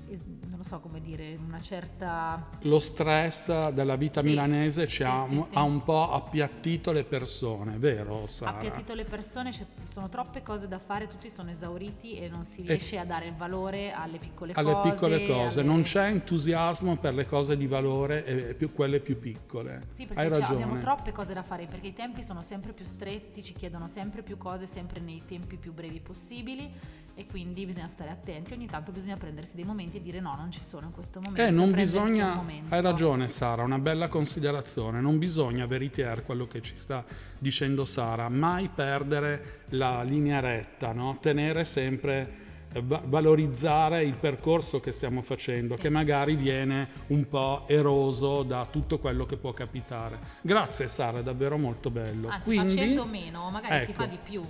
[0.07, 5.03] eh, non lo so come dire, una certa lo stress della vita Sì, milanese ci
[5.03, 8.51] sì, ha, sì, ha un po' appiattito le persone vero Sara?
[8.51, 12.61] appiattito le persone, ci sono troppe cose da fare, tutti sono esauriti e non si
[12.61, 14.89] riesce a dare valore alle piccole alle cose.
[14.91, 19.19] piccole cose, alle- non c'è entusiasmo per le cose di valore e più quelle più
[19.19, 19.81] piccole.
[19.89, 20.53] Sì, perché Hai ragione.
[20.53, 24.23] abbiamo troppe cose da fare perché i tempi sono sempre più stretti, ci chiedono sempre
[24.23, 26.71] più cose, sempre nei tempi più brevi possibili
[27.15, 28.53] e quindi bisogna stare attenti.
[28.53, 31.41] Ogni tanto bisogna prendersi dei momenti e dire no, non ci sono in questo momento.
[31.41, 36.77] Eh, non bisogna, hai ragione Sara, una bella considerazione, non bisogna veritier quello che ci
[36.77, 37.05] sta
[37.37, 41.17] dicendo Sara, mai perdere la linea retta, no?
[41.21, 42.41] tenere sempre,
[42.73, 48.65] eh, va- valorizzare il percorso che stiamo facendo, che magari viene un po' eroso da
[48.69, 50.17] tutto quello che può capitare.
[50.41, 52.29] Grazie Sara, è davvero molto bello.
[52.29, 54.01] Anzi, Quindi, facendo meno, magari si ecco.
[54.01, 54.41] fa di più.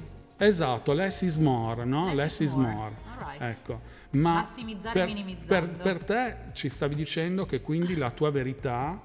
[0.46, 2.08] Esatto, less is more, no?
[2.08, 2.72] Less Less, is more.
[2.74, 3.38] more.
[3.40, 3.80] Ecco.
[4.12, 5.48] Ma Massimizzare per, minimizzando.
[5.48, 9.00] per, per te ci stavi dicendo che quindi la tua verità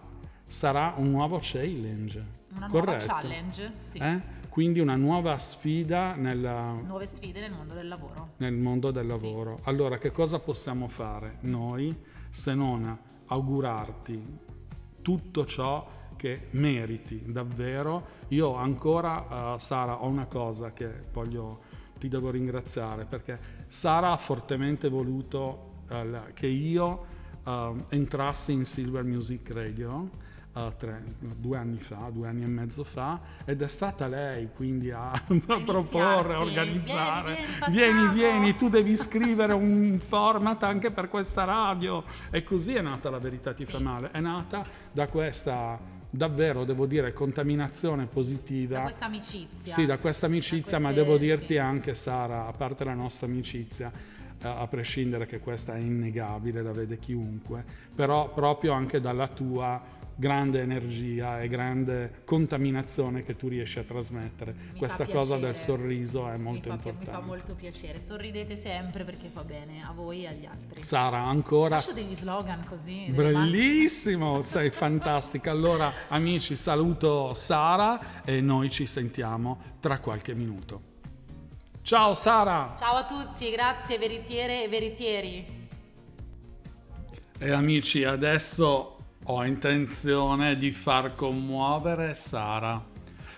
[0.47, 2.37] sarà un nuovo challenge.
[2.55, 3.07] Una nuova corretto?
[3.07, 3.99] challenge, sì.
[3.99, 4.37] Eh?
[4.49, 8.31] Quindi una nuova sfida nella- Nuove sfide nel mondo del lavoro.
[8.39, 9.61] nel mondo del lavoro.
[9.65, 11.97] Allora, che cosa possiamo fare noi
[12.31, 14.39] se non augurarti
[15.03, 15.87] tutto ciò
[16.19, 18.07] che meriti davvero?
[18.29, 21.61] Io ancora, eh, Sara, ho una cosa che voglio,
[21.99, 23.39] ti devo ringraziare perché
[23.69, 27.07] Sara ha fortemente voluto la- che io
[27.47, 30.11] eh, entrassi in Silver Music Radio
[30.77, 31.05] tre-
[31.37, 35.21] due anni fa, due anni e mezzo fa, ed è stata lei quindi a, a
[35.65, 37.37] proporre, a organizzare.
[37.71, 42.03] Vieni, vieni, Vieni, vieni, tu devi scrivere un format anche per questa radio.
[42.31, 44.11] E così è nata la verità ti fa male.
[44.11, 45.79] È nata da questa,
[46.11, 48.79] davvero, devo dire, contaminazione positiva.
[48.79, 49.73] Da questa amicizia.
[49.73, 51.59] Sì, da questa amicizia, Da ma devo dirti sì.
[51.59, 53.91] anche, Sara, a parte la nostra amicizia,
[54.41, 59.97] eh, a prescindere che questa è innegabile, la vede chiunque, però proprio anche dalla tua
[60.19, 64.53] grande energia e grande contaminazione che tu riesci a trasmettere.
[64.73, 65.41] Mi Questa cosa piacere.
[65.41, 67.11] del sorriso è molto mi fa, importante.
[67.11, 68.01] Mi fa molto piacere.
[68.05, 70.83] Sorridete sempre perché fa bene a voi e agli altri.
[70.83, 73.07] Sara, ancora Lascio degli slogan così.
[73.11, 75.53] Bellissimo, sei fantastica.
[75.53, 80.97] Allora, amici, saluto Sara e noi ci sentiamo tra qualche minuto.
[81.83, 82.75] Ciao Sara!
[82.77, 85.57] Ciao a tutti, grazie veritiere e veritieri.
[87.39, 88.98] E amici, adesso
[89.31, 92.83] ho intenzione di far commuovere Sara,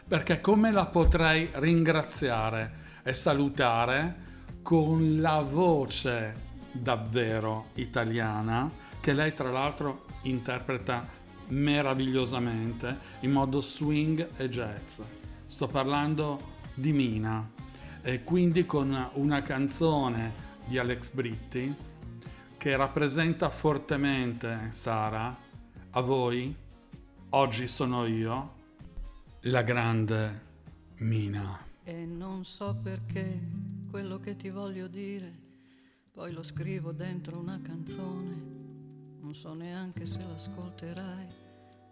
[0.07, 4.29] perché come la potrei ringraziare e salutare
[4.63, 8.71] con la voce davvero italiana
[9.01, 11.05] che lei tra l'altro interpreta
[11.49, 15.01] meravigliosamente in modo swing e jazz.
[15.47, 17.51] Sto parlando di Mina
[18.03, 21.75] e quindi con una canzone di Alex Britti
[22.57, 25.49] che rappresenta fortemente Sara,
[25.93, 26.55] a voi,
[27.31, 28.55] oggi sono io,
[29.43, 30.49] la grande
[30.99, 31.59] Mina.
[31.83, 33.41] E non so perché
[33.91, 35.33] quello che ti voglio dire,
[36.13, 38.49] poi lo scrivo dentro una canzone.
[39.21, 41.27] Non so neanche se l'ascolterai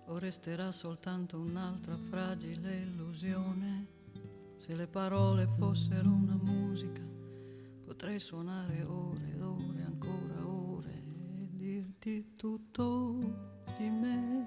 [0.07, 3.87] o resterà soltanto un'altra fragile illusione.
[4.59, 7.03] Se le parole fossero una musica,
[7.85, 11.03] potrei suonare ore ed ore, ancora ore
[11.35, 14.47] e dirti tutto di me.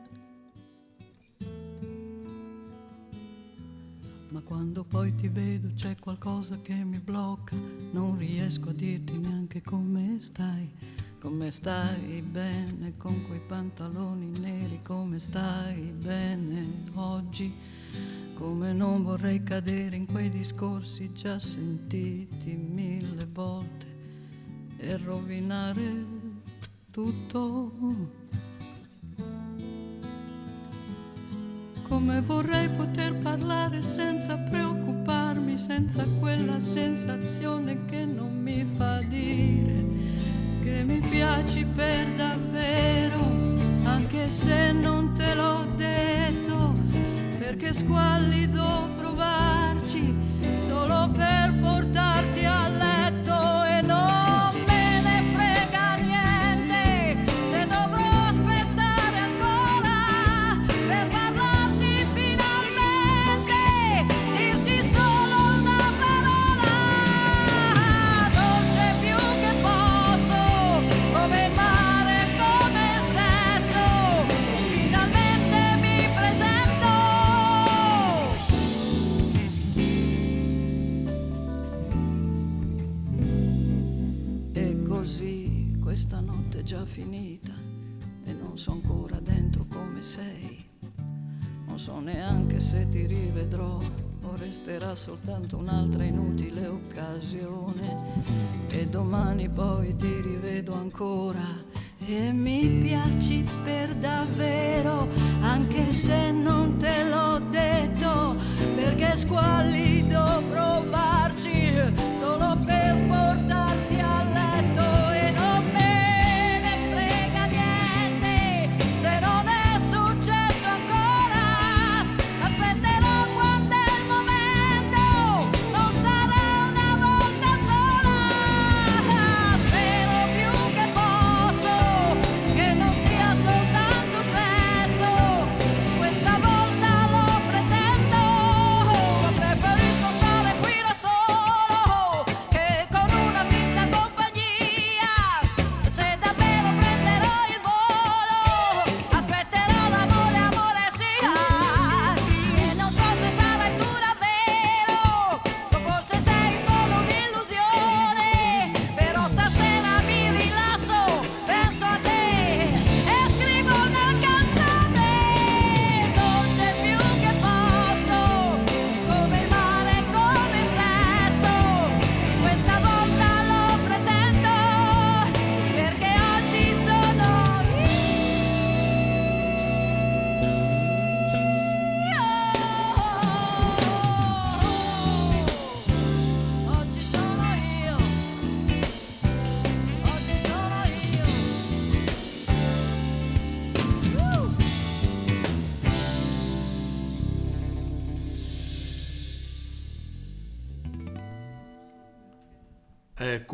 [4.30, 7.56] Ma quando poi ti vedo c'è qualcosa che mi blocca,
[7.92, 10.72] non riesco a dirti neanche come stai,
[11.20, 17.54] come stai bene con quei pantaloni neri, come stai bene oggi,
[18.34, 23.86] come non vorrei cadere in quei discorsi già sentiti mille volte
[24.78, 26.06] e rovinare
[26.90, 28.20] tutto.
[31.92, 39.84] Come vorrei poter parlare senza preoccuparmi, senza quella sensazione che non mi fa dire
[40.64, 43.20] che mi piaci per davvero,
[43.84, 46.74] anche se non te l'ho detto,
[47.38, 50.16] perché squallido provarci
[50.66, 51.71] solo per portarti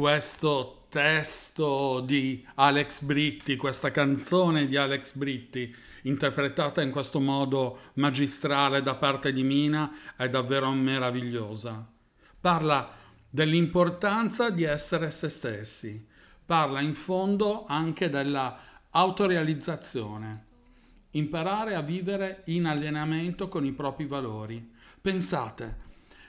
[0.07, 8.81] questo testo di Alex Britti, questa canzone di Alex Britti interpretata in questo modo magistrale
[8.81, 11.85] da parte di Mina, è davvero meravigliosa.
[12.39, 12.89] Parla
[13.29, 16.07] dell'importanza di essere se stessi,
[16.45, 20.45] parla in fondo anche della autorealizzazione,
[21.11, 24.71] imparare a vivere in allineamento con i propri valori.
[25.01, 25.75] Pensate,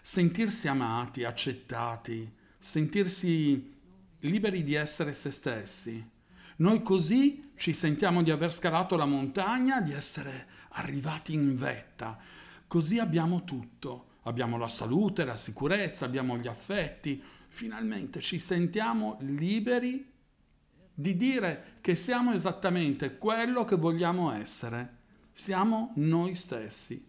[0.02, 3.76] sentirsi amati, accettati, sentirsi
[4.20, 6.16] liberi di essere se stessi.
[6.56, 12.18] Noi così ci sentiamo di aver scalato la montagna, di essere arrivati in vetta.
[12.66, 14.06] Così abbiamo tutto.
[14.22, 17.22] Abbiamo la salute, la sicurezza, abbiamo gli affetti.
[17.48, 20.12] Finalmente ci sentiamo liberi
[20.92, 24.96] di dire che siamo esattamente quello che vogliamo essere.
[25.32, 27.06] Siamo noi stessi.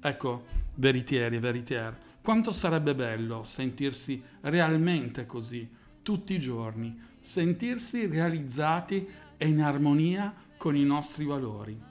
[0.00, 0.46] Ecco,
[0.76, 5.68] veritieri, veritieri, quanto sarebbe bello sentirsi realmente così
[6.02, 9.06] tutti i giorni, sentirsi realizzati
[9.36, 11.90] e in armonia con i nostri valori.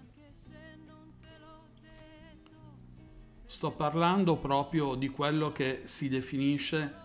[3.45, 6.99] Sto parlando proprio di quello che si definisce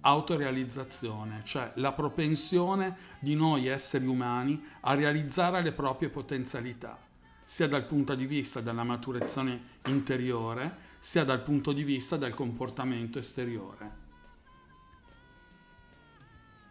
[0.00, 6.98] autorealizzazione, cioè la propensione di noi esseri umani a realizzare le proprie potenzialità,
[7.44, 13.18] sia dal punto di vista della maturazione interiore, sia dal punto di vista del comportamento
[13.18, 13.90] esteriore.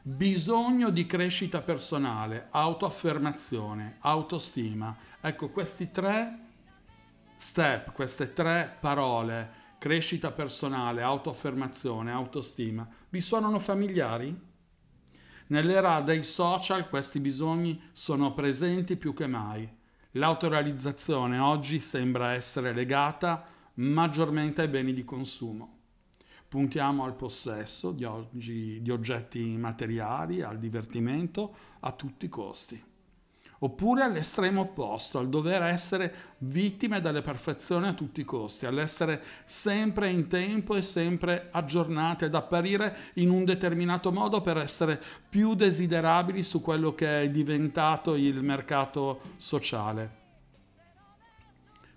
[0.02, 4.96] Bisogno di crescita personale, autoaffermazione, autostima.
[5.20, 6.40] Ecco, questi tre
[7.36, 14.50] step, queste tre parole, crescita personale, autoaffermazione, autostima, vi suonano familiari?
[15.48, 19.70] Nell'era dei social questi bisogni sono presenti più che mai.
[20.12, 23.46] L'autorealizzazione oggi sembra essere legata
[23.82, 25.80] maggiormente ai beni di consumo
[26.52, 32.84] puntiamo al possesso di, oggi, di oggetti materiali, al divertimento a tutti i costi.
[33.60, 40.10] Oppure all'estremo opposto, al dover essere vittime delle perfezioni a tutti i costi, all'essere sempre
[40.10, 46.44] in tempo e sempre aggiornati, ad apparire in un determinato modo per essere più desiderabili
[46.44, 50.21] su quello che è diventato il mercato sociale.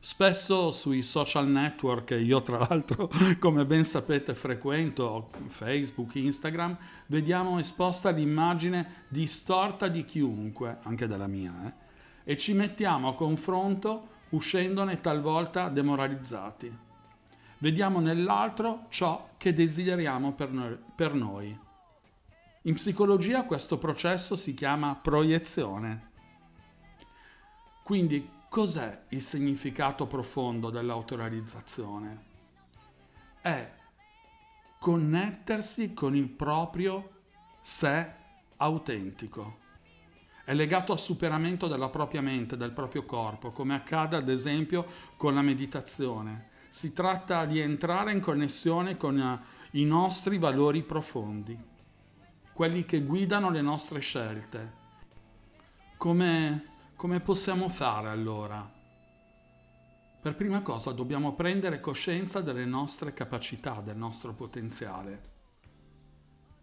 [0.05, 3.09] Spesso sui social network, io tra l'altro
[3.40, 6.76] come ben sapete frequento Facebook, Instagram,
[7.07, 12.32] vediamo esposta l'immagine distorta di chiunque, anche della mia, eh?
[12.32, 16.70] e ci mettiamo a confronto uscendone talvolta demoralizzati.
[17.57, 21.59] Vediamo nell'altro ciò che desideriamo per noi, per noi.
[22.64, 26.11] In psicologia questo processo si chiama proiezione.
[27.82, 32.22] Quindi Cos'è il significato profondo dell'autorealizzazione?
[33.40, 33.72] È
[34.78, 37.22] connettersi con il proprio
[37.61, 38.09] sé
[38.59, 39.59] autentico.
[40.44, 44.86] È legato al superamento della propria mente, del proprio corpo, come accade ad esempio
[45.16, 46.50] con la meditazione.
[46.68, 49.40] Si tratta di entrare in connessione con eh,
[49.72, 51.59] i nostri valori profondi,
[52.52, 54.72] quelli che guidano le nostre scelte,
[55.96, 58.72] come come possiamo fare allora?
[60.20, 65.32] Per prima cosa dobbiamo prendere coscienza delle nostre capacità, del nostro potenziale.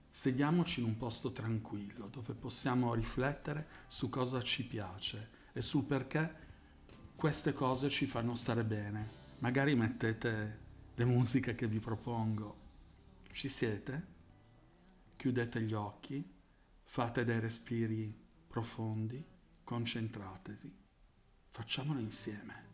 [0.09, 6.35] Sediamoci in un posto tranquillo dove possiamo riflettere su cosa ci piace e sul perché
[7.15, 9.19] queste cose ci fanno stare bene.
[9.39, 10.59] Magari mettete
[10.95, 12.55] le musiche che vi propongo.
[13.31, 14.07] Ci siete?
[15.17, 16.27] Chiudete gli occhi,
[16.83, 18.11] fate dei respiri
[18.47, 19.30] profondi
[19.63, 20.75] concentratevi,
[21.49, 22.69] facciamolo insieme.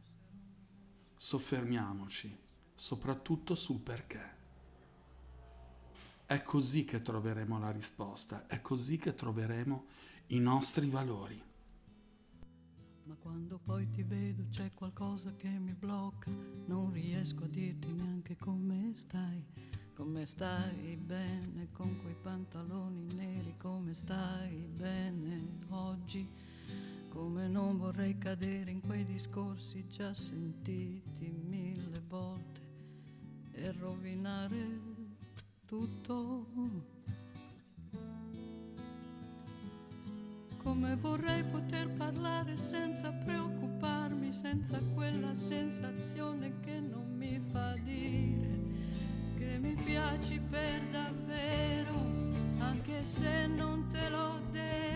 [1.18, 2.38] Soffermiamoci
[2.76, 4.36] soprattutto sul perché.
[6.26, 9.86] È così che troveremo la risposta, è così che troveremo
[10.28, 11.42] i nostri valori.
[13.04, 16.30] Ma quando poi ti vedo c'è qualcosa che mi blocca,
[16.66, 19.44] non riesco a dirti neanche come stai.
[19.94, 26.47] Come stai bene con quei pantaloni neri, come stai bene oggi?
[27.18, 32.62] Come non vorrei cadere in quei discorsi già sentiti mille volte
[33.54, 34.80] e rovinare
[35.66, 36.46] tutto.
[40.58, 48.60] Come vorrei poter parlare senza preoccuparmi, senza quella sensazione che non mi fa dire
[49.38, 51.96] che mi piaci per davvero,
[52.60, 54.87] anche se non te l'ho detto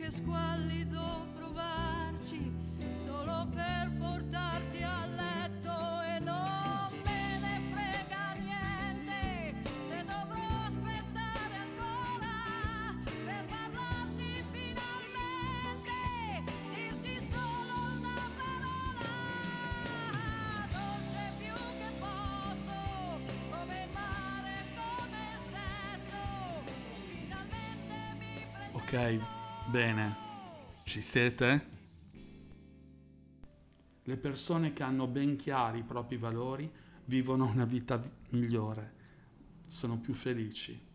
[0.00, 2.50] che squallido provarci
[3.04, 9.70] solo per portarti a letto e non me ne frega niente.
[9.86, 12.32] Se dovrò aspettare ancora
[13.26, 15.92] per parlarti finalmente
[16.74, 19.12] dirti solo una parola.
[20.72, 22.76] Dolce più che posso
[23.50, 26.20] come il mare come il sesso.
[27.10, 28.78] Finalmente mi presento.
[28.78, 29.39] ok
[29.70, 30.16] bene.
[30.82, 31.68] Ci siete?
[34.02, 36.68] Le persone che hanno ben chiari i propri valori
[37.04, 38.94] vivono una vita migliore,
[39.68, 40.88] sono più felici.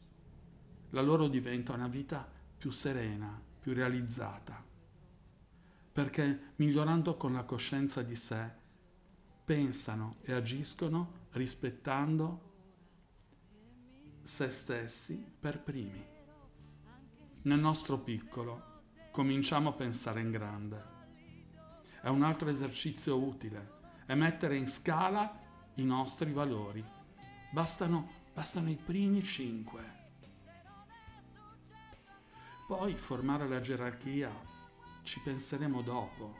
[0.90, 4.62] La loro diventa una vita più serena, più realizzata.
[5.94, 8.52] Perché migliorando con la coscienza di sé,
[9.46, 12.52] pensano e agiscono rispettando
[14.24, 16.15] se stessi per primi.
[17.46, 18.82] Nel nostro piccolo
[19.12, 20.84] cominciamo a pensare in grande.
[22.02, 23.74] È un altro esercizio utile,
[24.08, 25.32] è mettere in scala
[25.76, 26.84] i nostri valori.
[27.52, 29.84] Bastano, bastano i primi cinque.
[32.66, 34.32] Poi formare la gerarchia
[35.04, 36.36] ci penseremo dopo.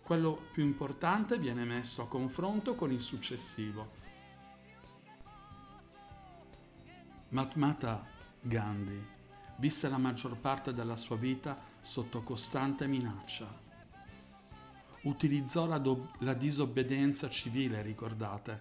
[0.00, 3.90] Quello più importante viene messo a confronto con il successivo.
[7.28, 8.02] Matmata
[8.40, 9.11] Gandhi
[9.62, 13.46] visse la maggior parte della sua vita sotto costante minaccia.
[15.02, 18.60] Utilizzò la, do- la disobbedienza civile, ricordate,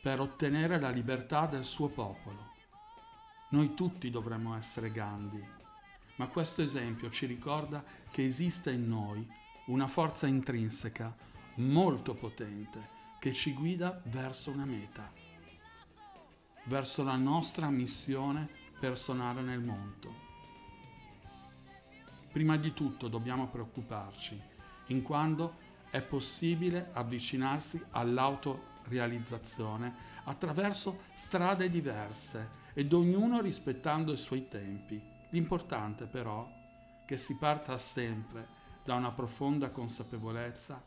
[0.00, 2.54] per ottenere la libertà del suo popolo.
[3.50, 5.46] Noi tutti dovremmo essere Gandhi,
[6.16, 9.30] ma questo esempio ci ricorda che esiste in noi
[9.66, 11.14] una forza intrinseca
[11.56, 15.12] molto potente che ci guida verso una meta,
[16.64, 18.48] verso la nostra missione
[18.80, 20.19] personale nel mondo.
[22.32, 24.40] Prima di tutto dobbiamo preoccuparci,
[24.86, 25.56] in quanto
[25.90, 29.92] è possibile avvicinarsi all'autorealizzazione
[30.24, 35.02] attraverso strade diverse ed ognuno rispettando i suoi tempi.
[35.30, 38.46] L'importante però è che si parta sempre
[38.84, 40.80] da una profonda consapevolezza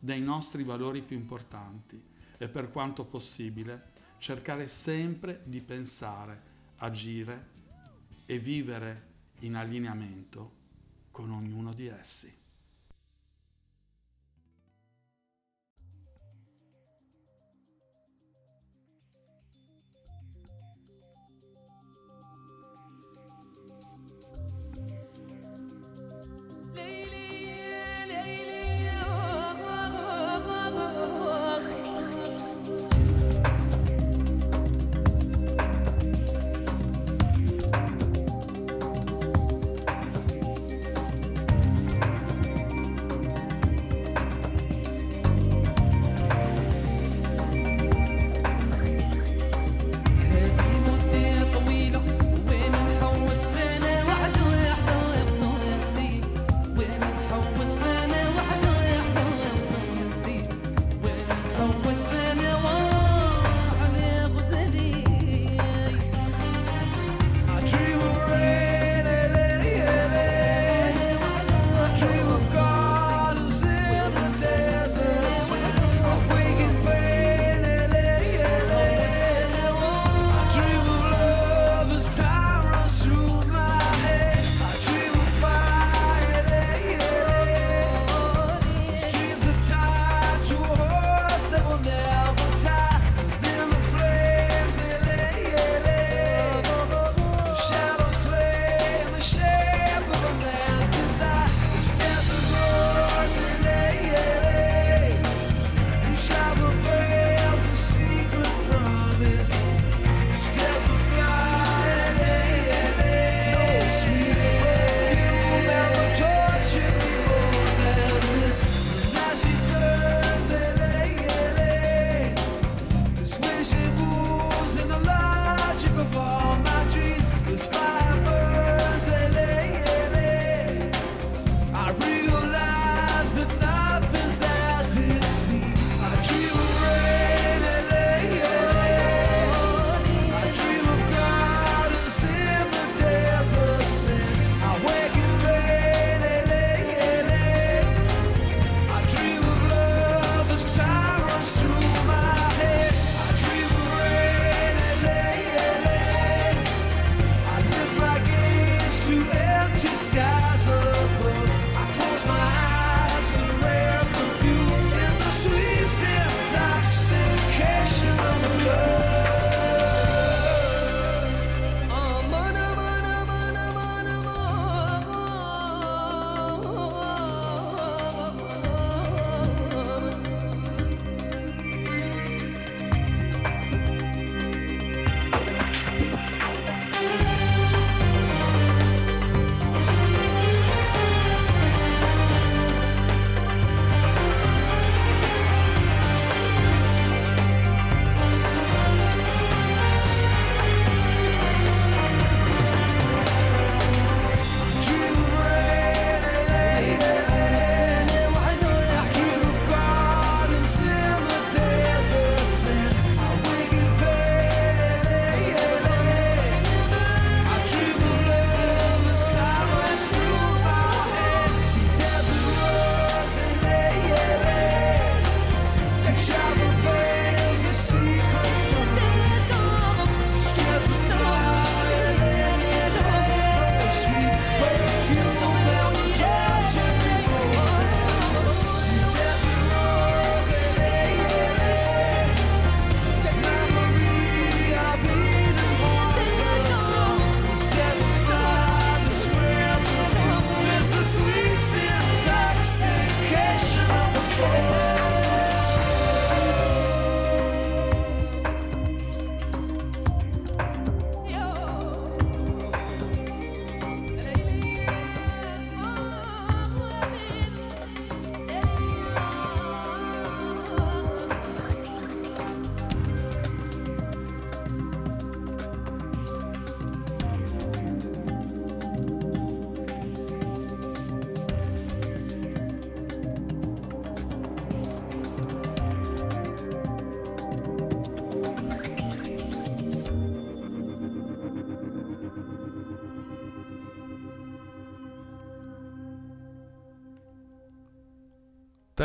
[0.00, 2.02] dei nostri valori più importanti
[2.36, 6.42] e per quanto possibile cercare sempre di pensare,
[6.78, 7.52] agire
[8.26, 10.62] e vivere in allineamento
[11.14, 12.43] con ognuno di essi.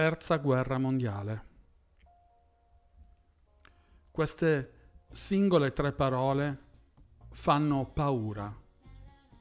[0.09, 1.45] Terza guerra mondiale.
[4.09, 4.73] Queste
[5.11, 6.57] singole tre parole
[7.29, 8.51] fanno paura,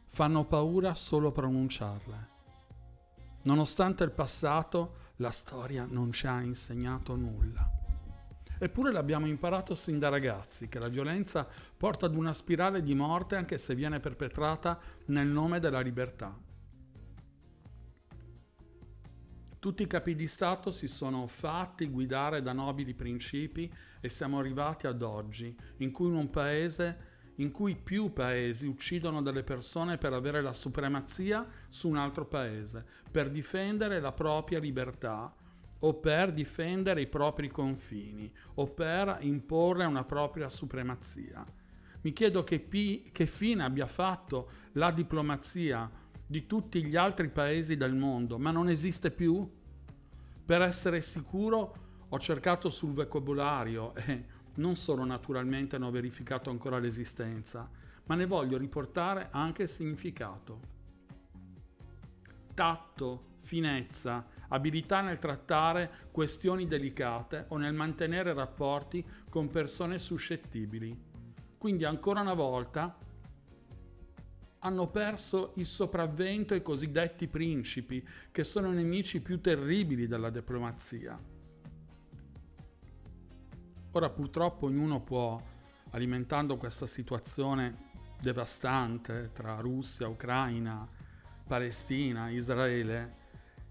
[0.09, 2.29] fanno paura solo pronunciarle.
[3.45, 7.67] Nonostante il passato, la storia non ci ha insegnato nulla.
[8.59, 11.49] Eppure l'abbiamo imparato sin da ragazzi che la violenza
[11.79, 16.48] porta ad una spirale di morte anche se viene perpetrata nel nome della libertà.
[19.69, 24.87] Tutti i capi di Stato si sono fatti guidare da nobili principi e siamo arrivati
[24.87, 26.97] ad oggi, in cui un paese
[27.35, 32.83] in cui più paesi uccidono delle persone per avere la supremazia su un altro paese,
[33.11, 35.35] per difendere la propria libertà
[35.81, 41.45] o per difendere i propri confini o per imporre una propria supremazia.
[42.01, 45.91] Mi chiedo che, pi- che fine abbia fatto la diplomazia
[46.27, 49.57] di tutti gli altri paesi del mondo, ma non esiste più?
[50.49, 51.75] Per essere sicuro
[52.09, 54.25] ho cercato sul vocabolario e
[54.55, 57.69] non solo naturalmente ne ho verificato ancora l'esistenza,
[58.07, 60.61] ma ne voglio riportare anche il significato.
[62.55, 70.99] Tatto, finezza, abilità nel trattare questioni delicate o nel mantenere rapporti con persone suscettibili.
[71.59, 72.97] Quindi ancora una volta
[74.61, 81.19] hanno perso il sopravvento i cosiddetti principi, che sono nemici più terribili della diplomazia.
[83.93, 85.41] Ora purtroppo ognuno può,
[85.91, 87.87] alimentando questa situazione
[88.21, 90.87] devastante tra Russia, Ucraina,
[91.47, 93.17] Palestina, Israele,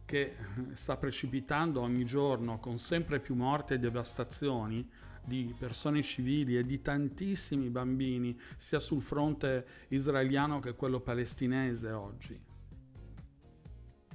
[0.05, 0.35] che
[0.73, 4.89] sta precipitando ogni giorno con sempre più morti e devastazioni
[5.28, 12.39] di persone civili e di tantissimi bambini, sia sul fronte israeliano che quello palestinese oggi.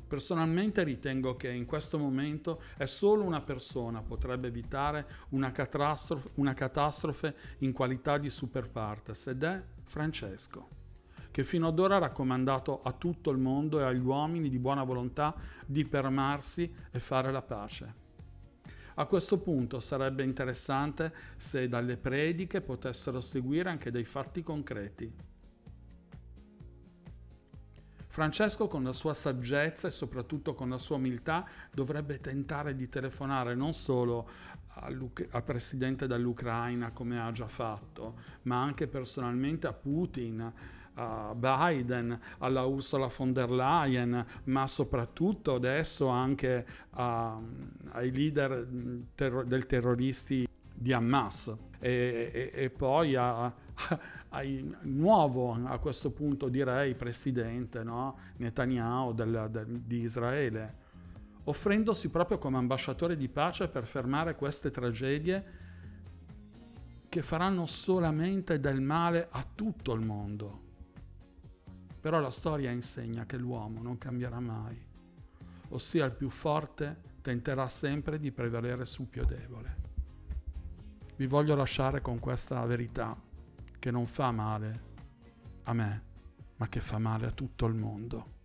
[0.08, 6.54] Personalmente ritengo che in questo momento è solo una persona potrebbe evitare una catastrofe, una
[6.54, 10.68] catastrofe in qualità di super partes ed è Francesco,
[11.30, 14.82] che fino ad ora ha raccomandato a tutto il mondo e agli uomini di buona
[14.82, 15.34] volontà
[15.66, 18.01] di fermarsi e fare la pace.
[18.94, 25.30] A questo punto sarebbe interessante se dalle prediche potessero seguire anche dei fatti concreti.
[28.12, 33.54] Francesco con la sua saggezza e soprattutto con la sua umiltà dovrebbe tentare di telefonare
[33.54, 34.28] non solo
[34.74, 35.10] al,
[35.42, 40.52] presidente dell'Ucraina come ha già fatto, ma anche personalmente a Putin,
[40.94, 47.38] a Biden, alla Ursula von der Leyen, ma soprattutto adesso anche a,
[47.92, 48.66] ai leader
[49.14, 53.52] terro- del terroristi di Hamas e, e, e poi a,
[54.30, 58.18] ai nuovo a questo punto direi presidente no?
[58.36, 60.80] Netanyahu del, del, di Israele,
[61.44, 65.60] offrendosi proprio come ambasciatore di pace per fermare queste tragedie
[67.08, 70.70] che faranno solamente del male a tutto il mondo.
[72.02, 74.76] Però la storia insegna che l'uomo non cambierà mai,
[75.68, 79.76] ossia il più forte tenterà sempre di prevalere sul più debole.
[81.14, 83.16] Vi voglio lasciare con questa verità
[83.78, 84.82] che non fa male
[85.62, 86.02] a me,
[86.56, 88.40] ma che fa male a tutto il mondo.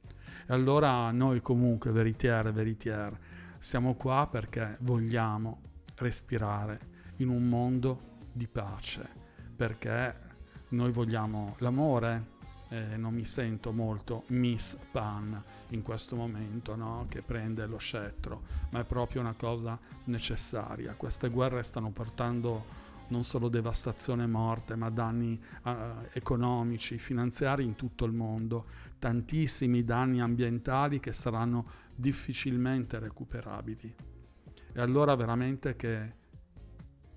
[0.45, 3.19] E allora noi comunque, veritiere, veritiere,
[3.57, 5.61] siamo qua perché vogliamo
[5.95, 6.79] respirare
[7.17, 9.09] in un mondo di pace,
[9.55, 10.15] perché
[10.69, 12.35] noi vogliamo l'amore,
[12.69, 17.05] eh, non mi sento molto Miss Pan in questo momento, no?
[17.09, 20.93] che prende lo scettro, ma è proprio una cosa necessaria.
[20.95, 25.71] Queste guerre stanno portando non solo devastazione e morte, ma danni uh,
[26.11, 28.65] economici, finanziari in tutto il mondo,
[28.99, 31.65] tantissimi danni ambientali che saranno
[31.95, 33.95] difficilmente recuperabili.
[34.73, 36.15] E allora veramente che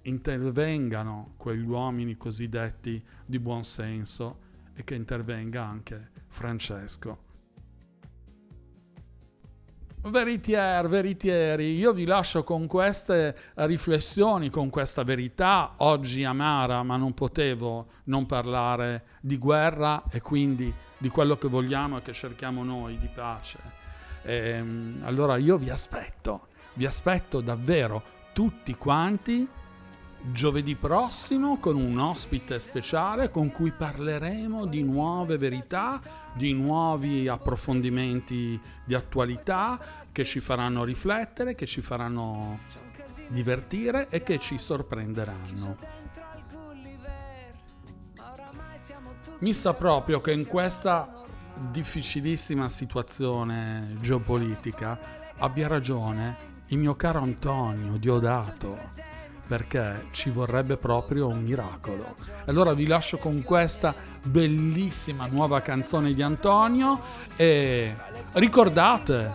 [0.03, 7.29] intervengano quegli uomini cosiddetti di buon senso e che intervenga anche Francesco
[10.03, 17.13] Veritier, veritieri, io vi lascio con queste riflessioni, con questa verità, oggi amara, ma non
[17.13, 22.99] potevo non parlare di guerra e quindi di quello che vogliamo e che cerchiamo noi,
[22.99, 23.59] di pace.
[24.23, 28.03] E, ehm, allora io vi aspetto, vi aspetto davvero
[28.33, 29.47] tutti quanti
[30.23, 36.01] giovedì prossimo con un ospite speciale con cui parleremo di nuove verità,
[36.35, 39.79] di nuovi approfondimenti di attualità
[40.13, 42.61] che ci faranno riflettere, che ci faranno
[43.29, 45.77] divertire e che ci sorprenderanno.
[49.39, 51.25] Mi sa proprio che in questa
[51.71, 54.99] difficilissima situazione geopolitica
[55.39, 58.79] abbia ragione il mio caro Antonio Diodato,
[59.51, 62.15] perché ci vorrebbe proprio un miracolo.
[62.47, 63.93] Allora vi lascio con questa
[64.23, 67.01] bellissima nuova canzone di Antonio
[67.35, 67.93] e
[68.35, 69.29] ricordate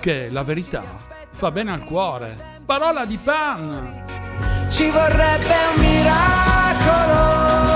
[0.00, 0.82] che la verità
[1.30, 2.58] fa bene al cuore.
[2.66, 4.02] Parola di pan!
[4.68, 7.75] Ci vorrebbe un miracolo,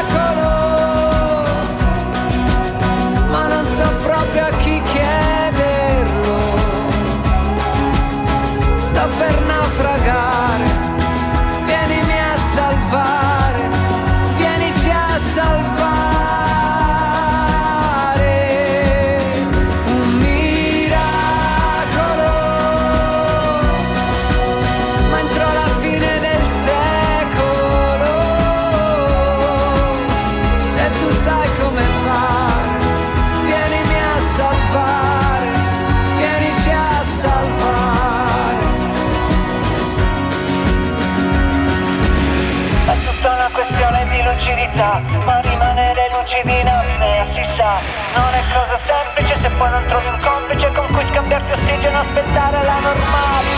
[49.61, 53.50] poi non trovi un complice con cui scambiarti ossigeno aspettare la normalità.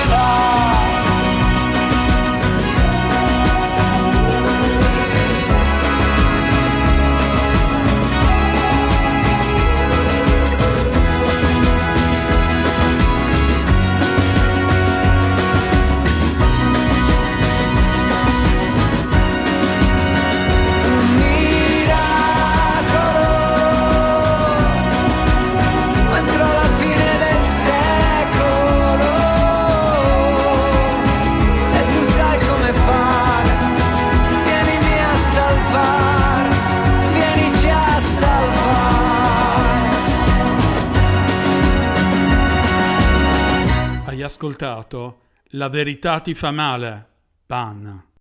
[44.43, 45.19] Ascoltato?
[45.51, 47.07] La verità ti fa male.
[47.45, 48.12] Pan.